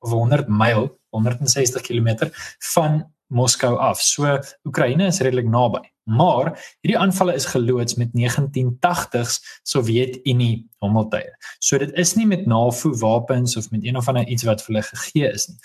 of 0.00 0.10
100 0.10 0.48
myl, 0.48 0.90
160 1.14 1.82
km 1.86 2.30
van 2.72 3.04
Moskou 3.30 3.76
af. 3.78 4.02
So 4.02 4.38
Oekraïne 4.66 5.06
is 5.06 5.20
redelik 5.22 5.46
naby. 5.46 5.84
Maar 6.10 6.52
hierdie 6.80 6.98
aanvalle 6.98 7.36
is 7.38 7.46
geloods 7.52 7.94
met 8.00 8.10
1980s 8.16 9.38
Sowjetunie 9.62 10.66
hommeltye. 10.82 11.30
So 11.62 11.78
dit 11.78 11.94
is 11.98 12.16
nie 12.18 12.26
met 12.26 12.46
NAVO 12.50 12.92
wapens 12.98 13.56
of 13.56 13.70
met 13.70 13.84
een 13.86 13.96
of 13.96 14.08
ander 14.08 14.26
iets 14.26 14.46
wat 14.48 14.64
vir 14.64 14.74
hulle 14.74 14.86
gegee 14.90 15.32
is 15.32 15.48
nie. 15.52 15.58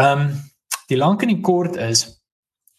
Ehm 0.00 0.26
um, 0.26 0.34
die 0.88 0.98
lank 1.00 1.22
en 1.24 1.30
die 1.32 1.40
kort 1.40 1.76
is 1.80 2.04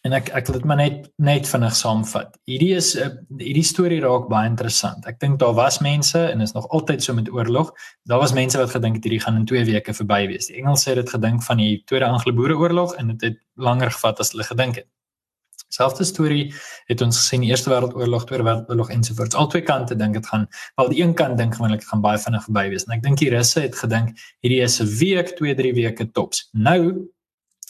en 0.06 0.14
ek 0.14 0.28
ek 0.38 0.46
wil 0.46 0.58
dit 0.58 0.66
maar 0.70 0.78
net 0.78 1.08
net 1.22 1.48
vinnig 1.50 1.74
saamvat. 1.74 2.36
Hierdie 2.50 2.74
is 2.78 2.92
uh, 3.00 3.08
hierdie 3.40 3.64
storie 3.66 3.98
raak 4.04 4.28
baie 4.30 4.48
interessant. 4.50 5.06
Ek 5.10 5.18
dink 5.22 5.40
daar 5.42 5.56
was 5.58 5.80
mense 5.82 6.20
en 6.30 6.44
is 6.44 6.54
nog 6.54 6.68
altyd 6.76 7.02
so 7.02 7.16
met 7.16 7.30
oorlog. 7.32 7.72
Daar 8.10 8.22
was 8.22 8.34
mense 8.36 8.60
wat 8.60 8.74
gedink 8.74 9.00
het 9.00 9.08
hierdie 9.08 9.22
gaan 9.24 9.40
in 9.40 9.48
2 9.50 9.64
weke 9.72 9.94
verby 9.96 10.22
wees. 10.30 10.50
Die 10.50 10.60
Engelse 10.62 10.92
het 10.92 11.02
dit 11.02 11.14
gedink 11.16 11.42
van 11.46 11.62
die 11.62 11.82
Tweede 11.90 12.10
Anglo-Boereoorlog 12.12 12.94
en 13.00 13.14
dit 13.14 13.26
het, 13.26 13.34
het 13.34 13.42
langer 13.66 13.90
gevat 13.90 14.22
as 14.22 14.30
hulle 14.34 14.46
gedink 14.46 14.82
het. 14.82 14.88
Selfde 15.68 16.04
storie 16.04 16.54
het 16.86 17.02
ons 17.02 17.16
gesien 17.18 17.42
die 17.42 17.50
Eerste 17.50 17.70
Wêreldoorlog, 17.70 18.24
Tweede 18.28 18.44
Wêreldoorlog 18.46 18.90
ensovoorts. 18.94 19.34
Al 19.34 19.48
twee 19.50 19.62
kante 19.66 19.96
dink 19.98 20.14
dit 20.14 20.26
gaan 20.26 20.46
wel 20.76 20.88
die 20.92 21.02
een 21.02 21.14
kant 21.14 21.38
dink 21.38 21.56
gewoonlik 21.58 21.84
gaan 21.84 22.04
baie 22.04 22.18
vinnig 22.22 22.44
verby 22.44 22.68
wees. 22.70 22.86
En 22.86 22.96
ek 22.96 23.02
dink 23.02 23.18
die 23.18 23.30
Russe 23.34 23.60
het 23.60 23.76
gedink 23.76 24.14
hierdie 24.46 24.62
is 24.62 24.80
'n 24.80 24.86
week, 25.00 25.36
2, 25.36 25.54
3 25.54 25.74
weke 25.74 26.10
tops. 26.12 26.48
Nou 26.52 27.08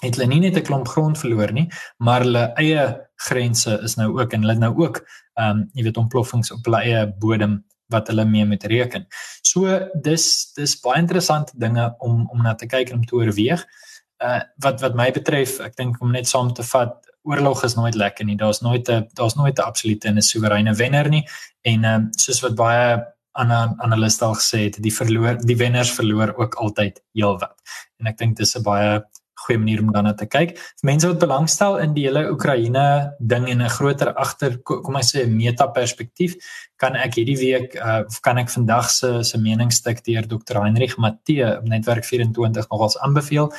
het 0.02 0.16
hulle 0.16 0.28
nie 0.28 0.40
net 0.40 0.56
'n 0.56 0.62
klomp 0.62 0.88
grond 0.88 1.18
verloor 1.18 1.52
nie, 1.52 1.68
maar 1.98 2.20
hulle 2.20 2.52
eie 2.56 3.00
grense 3.16 3.80
is 3.82 3.96
nou 3.96 4.20
ook 4.20 4.32
en 4.32 4.42
hulle 4.42 4.58
nou 4.58 4.74
ook 4.76 5.00
ehm 5.34 5.50
um, 5.50 5.70
jy 5.72 5.82
weet 5.82 5.96
ontploffings 5.96 6.52
op 6.52 6.64
hulle 6.64 6.82
eie 6.82 7.06
bodem 7.18 7.64
wat 7.88 8.08
hulle 8.08 8.24
mee 8.24 8.44
moet 8.44 8.64
reken. 8.64 9.06
So 9.42 9.88
dis 9.94 10.52
dis 10.54 10.80
baie 10.80 11.00
interessante 11.00 11.52
dinge 11.56 11.94
om 11.98 12.28
om 12.30 12.42
na 12.42 12.54
te 12.54 12.66
kyk 12.66 12.90
en 12.90 12.96
om 12.96 13.06
te 13.06 13.14
oorweeg. 13.14 13.64
Uh 14.24 14.40
wat 14.56 14.80
wat 14.80 14.94
my 14.94 15.10
betref, 15.10 15.60
ek 15.60 15.76
dink 15.76 16.00
om 16.00 16.10
net 16.12 16.28
saam 16.28 16.52
te 16.52 16.62
vat, 16.62 17.05
oorlog 17.26 17.64
is 17.64 17.74
nooit 17.74 17.94
lekker 17.94 18.24
nie. 18.24 18.36
Daar's 18.36 18.60
nooit 18.60 18.88
'n 18.88 19.08
daar's 19.14 19.34
nooit 19.34 19.58
'n 19.58 19.62
absolute 19.62 20.08
en 20.08 20.16
'n 20.16 20.22
soewereine 20.22 20.74
wenner 20.74 21.08
nie. 21.08 21.24
En 21.62 21.84
ehm 21.84 21.94
um, 21.94 22.08
soos 22.10 22.40
wat 22.40 22.54
baie 22.54 23.14
ander 23.32 23.74
analiste 23.76 24.24
al 24.24 24.34
gesê 24.34 24.58
het, 24.64 24.82
die 24.82 24.94
verloor 24.94 25.38
die 25.46 25.56
wenners 25.56 25.92
verloor 25.92 26.34
ook 26.36 26.54
altyd 26.54 27.02
heelwat. 27.12 27.54
En 28.00 28.06
ek 28.06 28.18
dink 28.18 28.36
dis 28.36 28.56
'n 28.56 28.62
baie 28.62 29.04
goeie 29.44 29.58
manier 29.60 29.82
om 29.82 29.92
daarna 29.92 30.14
te 30.16 30.26
kyk. 30.26 30.56
Vir 30.80 30.88
mense 30.88 31.08
wat 31.10 31.20
belangstel 31.20 31.78
in 31.82 31.94
die 31.96 32.06
hele 32.06 32.24
Oekraïne 32.32 32.86
ding 33.20 33.48
en 33.52 33.62
'n 33.62 33.74
groter 33.78 34.12
agter 34.14 34.58
kom 34.64 34.96
ek 34.96 35.04
sê 35.04 35.24
'n 35.24 35.36
meta 35.36 35.66
perspektief, 35.66 36.36
kan 36.76 36.96
ek 36.96 37.14
hierdie 37.14 37.38
week 37.38 37.76
uh, 37.76 38.02
kan 38.22 38.38
ek 38.38 38.50
vandag 38.50 38.90
se 38.90 39.22
se 39.24 39.38
meningsstuk 39.38 40.04
deur 40.04 40.26
Dr. 40.26 40.60
Heinrich 40.60 40.96
Matthee 40.96 41.58
op 41.58 41.64
netwerk 41.64 42.04
24 42.04 42.68
nogals 42.70 42.98
aanbeveel. 42.98 43.52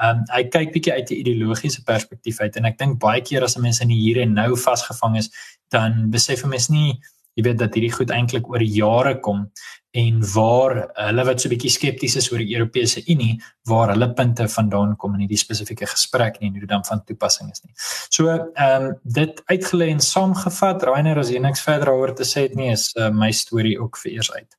Ehm 0.00 0.18
um, 0.18 0.24
hy 0.34 0.44
kyk 0.44 0.72
bietjie 0.72 0.92
uit 0.92 1.10
'n 1.10 1.20
ideologiese 1.22 1.82
perspektief 1.84 2.40
uit 2.40 2.56
en 2.56 2.64
ek 2.64 2.78
dink 2.78 2.98
baie 2.98 3.20
keer 3.20 3.42
as 3.42 3.56
mense 3.56 3.82
in 3.82 3.88
die 3.88 4.00
hier 4.00 4.20
en 4.22 4.34
nou 4.34 4.56
vasgevang 4.56 5.16
is, 5.16 5.30
dan 5.70 6.10
besef 6.10 6.44
mense 6.44 6.72
nie 6.72 7.00
jy 7.36 7.44
weet 7.46 7.58
dat 7.58 7.74
hierdie 7.74 7.92
goed 7.92 8.10
eintlik 8.10 8.48
oor 8.50 8.62
jare 8.62 9.18
kom 9.20 9.46
en 9.92 10.22
waar 10.32 10.78
hulle 11.06 11.24
wat 11.28 11.40
so 11.40 11.48
'n 11.48 11.52
bietjie 11.52 11.70
skepties 11.70 12.16
is 12.16 12.30
oor 12.32 12.38
die 12.38 12.54
Europese 12.56 13.02
Unie 13.12 13.40
waar 13.68 13.92
hulle 13.92 14.08
punte 14.14 14.48
vandaan 14.48 14.96
kom 14.96 15.14
in 15.14 15.20
hierdie 15.20 15.40
spesifieke 15.40 15.86
gesprek 15.86 16.40
nie 16.40 16.48
en 16.48 16.54
hoe 16.54 16.64
dit 16.64 16.68
dan 16.68 16.84
van 16.84 17.04
toepassing 17.04 17.50
is 17.50 17.62
nie. 17.64 17.74
So 18.08 18.28
ehm 18.28 18.86
um, 18.86 18.96
dit 19.04 19.42
uitgelê 19.46 19.90
en 19.90 20.00
saamgevat, 20.00 20.82
Rainer 20.82 21.18
as 21.18 21.30
jy 21.30 21.38
niks 21.38 21.60
verder 21.60 21.86
daaroor 21.86 22.14
te 22.14 22.24
sê 22.24 22.48
het 22.48 22.54
nie, 22.54 22.70
is 22.72 22.92
uh, 22.96 23.10
my 23.10 23.30
storie 23.32 23.78
ook 23.80 23.96
vir 23.96 24.12
eers 24.12 24.32
uit. 24.32 24.56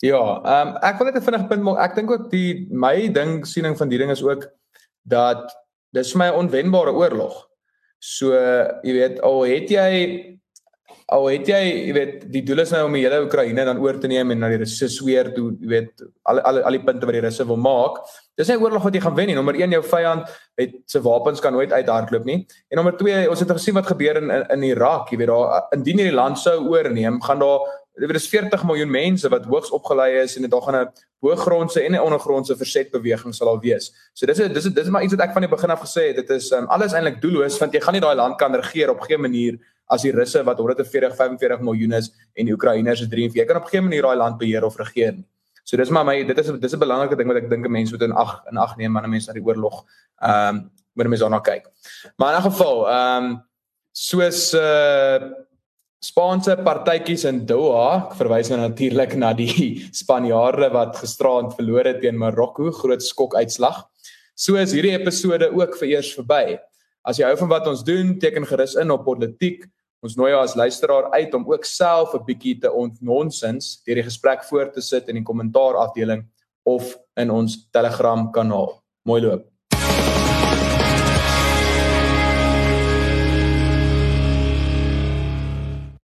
Ja, 0.00 0.22
ehm 0.44 0.68
um, 0.68 0.76
ek 0.82 0.98
wil 0.98 1.06
net 1.06 1.16
'n 1.16 1.26
vinnige 1.26 1.48
punt 1.48 1.62
maak. 1.62 1.78
Ek 1.78 1.94
dink 1.94 2.10
ook 2.10 2.30
die 2.30 2.66
my 2.70 3.08
ding 3.08 3.46
siening 3.46 3.76
van 3.76 3.88
die 3.88 3.98
ding 3.98 4.10
is 4.10 4.22
ook 4.22 4.46
dat 5.02 5.50
dis 5.92 6.12
vir 6.12 6.18
my 6.18 6.28
'n 6.30 6.46
onwenbare 6.46 6.92
oorlog. 6.92 7.48
So 7.98 8.30
jy 8.82 8.92
weet 8.92 9.20
al 9.20 9.42
het 9.42 9.70
jy 9.70 10.37
al 11.08 11.26
het 11.32 11.48
jy, 11.48 11.58
jy 11.88 11.92
weet, 11.96 12.16
die 12.28 12.42
doel 12.44 12.60
is 12.66 12.72
nou 12.74 12.82
om 12.84 12.96
die 12.96 13.02
hele 13.06 13.22
Oekraïne 13.24 13.64
dan 13.64 13.78
oor 13.80 13.96
te 14.00 14.10
neem 14.10 14.34
en 14.34 14.42
na 14.42 14.50
die 14.52 14.58
Russe 14.60 14.90
sweer 14.92 15.30
toe, 15.32 15.46
jy 15.56 15.70
weet, 15.70 16.04
al 16.28 16.42
al 16.50 16.60
al 16.68 16.76
die 16.76 16.82
punte 16.84 17.08
wat 17.08 17.16
die 17.16 17.22
Russe 17.24 17.46
wil 17.48 17.60
maak. 17.64 18.02
Dis 18.36 18.50
nie 18.52 18.58
oorlog 18.60 18.84
wat 18.84 18.98
jy 18.98 19.00
gaan 19.06 19.16
wen 19.16 19.30
nie. 19.32 19.36
Nommer 19.38 19.56
1 19.56 19.72
jou 19.78 19.80
vyand 19.88 20.28
het 20.60 20.76
sy 20.92 21.00
wapens 21.06 21.40
kan 21.40 21.56
nooit 21.56 21.72
uithardloop 21.72 22.28
nie. 22.28 22.42
En 22.68 22.82
nommer 22.82 22.96
2, 23.00 23.24
ons 23.32 23.40
het 23.40 23.56
gesien 23.56 23.78
wat 23.78 23.88
gebeur 23.88 24.20
in 24.20 24.28
in, 24.34 24.44
in 24.58 24.68
Irak, 24.68 25.08
jy 25.12 25.22
weet 25.22 25.32
daar 25.32 25.72
indien 25.78 26.02
hierdie 26.02 26.16
land 26.16 26.38
sou 26.38 26.58
oorneem, 26.68 27.22
gaan 27.24 27.40
daar 27.40 27.64
dit 27.98 28.14
is 28.14 28.28
40 28.30 28.62
miljoen 28.68 28.90
mense 28.90 29.28
wat 29.32 29.46
hoogs 29.48 29.72
opgelei 29.74 30.20
is 30.20 30.36
en 30.36 30.44
dit 30.44 30.50
daar 30.50 30.62
gaan 30.62 30.76
'n 30.76 30.92
hoëgrondse 31.24 31.80
en 31.82 31.92
'n 31.92 32.00
ondergrondse 32.00 32.56
versetbeweging 32.56 33.34
sal 33.34 33.48
al 33.48 33.60
wees. 33.60 33.92
So 34.12 34.26
dis 34.26 34.38
is 34.38 34.52
dis 34.52 34.64
is 34.66 34.72
dis 34.72 34.84
is 34.84 34.90
maar 34.90 35.02
iets 35.02 35.14
wat 35.14 35.26
ek 35.26 35.32
van 35.32 35.42
die 35.42 35.50
begin 35.50 35.70
af 35.70 35.80
gesê 35.80 36.12
het. 36.12 36.16
Dit 36.16 36.30
is 36.30 36.50
um, 36.52 36.66
alles 36.66 36.92
eintlik 36.92 37.20
doelloos 37.20 37.58
want 37.58 37.72
jy 37.72 37.80
gaan 37.80 37.94
nie 37.94 38.00
daai 38.00 38.14
land 38.14 38.36
kan 38.36 38.54
regeer 38.54 38.90
op 38.90 39.00
geen 39.00 39.20
manier 39.20 39.58
as 39.88 40.04
die 40.04 40.12
Russe 40.12 40.44
wat 40.44 40.60
140 40.60 41.16
45 41.16 41.64
miljoen 41.64 41.96
is 41.98 42.12
en 42.34 42.46
die 42.46 42.54
Oekraïners 42.54 43.02
is 43.04 43.08
43. 43.08 43.40
Jy 43.40 43.48
kan 43.48 43.60
op 43.60 43.68
geen 43.72 43.84
manier 43.84 44.06
daai 44.06 44.16
land 44.16 44.38
beheer 44.38 44.64
of 44.64 44.76
regeer 44.80 45.12
nie. 45.16 45.26
So 45.68 45.76
dis 45.76 45.90
maar 45.92 46.06
my 46.08 46.22
dit 46.24 46.38
is 46.38 46.48
dis 46.60 46.74
'n 46.74 46.80
belangrike 46.80 47.16
ding 47.16 47.28
wat 47.28 47.42
ek 47.42 47.50
dink 47.50 47.68
mense 47.68 47.92
moet 47.92 48.02
in 48.02 48.12
ag 48.12 48.42
in 48.50 48.56
ag 48.56 48.76
neem 48.76 48.92
wanneer 48.92 49.10
mense 49.10 49.28
na 49.28 49.34
die 49.34 49.44
oorlog 49.44 49.84
ehm 50.22 50.56
um, 50.56 50.70
wanneer 50.94 51.10
mense 51.12 51.24
daarna 51.24 51.40
kyk. 51.40 51.68
Maar 52.16 52.34
in 52.34 52.40
'n 52.40 52.50
geval 52.50 52.88
ehm 52.88 53.24
um, 53.24 53.42
soos 53.92 54.54
uh 54.54 55.18
Spaanse 56.00 56.54
partytjies 56.62 57.24
in 57.26 57.40
Doha, 57.44 58.06
ek 58.06 58.12
verwys 58.20 58.48
nou 58.52 58.60
natuurlik 58.60 59.16
na 59.18 59.32
die 59.34 59.82
Spanjaarde 60.00 60.70
wat 60.70 60.96
gisteraand 60.96 61.56
verloor 61.58 61.84
het 61.84 62.00
teen 62.00 62.16
Marokko, 62.16 62.70
groot 62.70 63.02
skok 63.02 63.34
uitslag. 63.34 63.82
So 64.36 64.54
is 64.54 64.72
hierdie 64.72 64.94
episode 64.94 65.50
ook 65.50 65.74
vir 65.80 65.88
eers 65.88 66.12
verby. 66.14 66.58
As 67.02 67.18
jy 67.18 67.26
hou 67.26 67.34
van 67.40 67.50
wat 67.50 67.66
ons 67.66 67.82
doen, 67.82 68.14
teken 68.22 68.46
gerus 68.46 68.76
in 68.78 68.94
op 68.94 69.02
politiek 69.08 69.66
Ons 70.04 70.14
nooi 70.14 70.30
jou 70.30 70.40
as 70.44 70.54
luisteraar 70.54 71.10
uit 71.10 71.32
om 71.34 71.46
ook 71.50 71.64
self 71.64 72.14
'n 72.14 72.24
bietjie 72.24 72.58
te 72.62 72.70
ontnonsens 72.70 73.82
deur 73.82 73.98
die 73.98 74.06
gesprek 74.06 74.44
voort 74.44 74.72
te 74.74 74.80
sit 74.80 75.08
in 75.08 75.16
die 75.18 75.24
kommentaar 75.26 75.74
afdeling 75.74 76.22
of 76.62 76.96
in 77.16 77.30
ons 77.30 77.68
Telegram 77.72 78.30
kanaal. 78.30 78.82
Mooi 79.02 79.20
loop. 79.22 79.57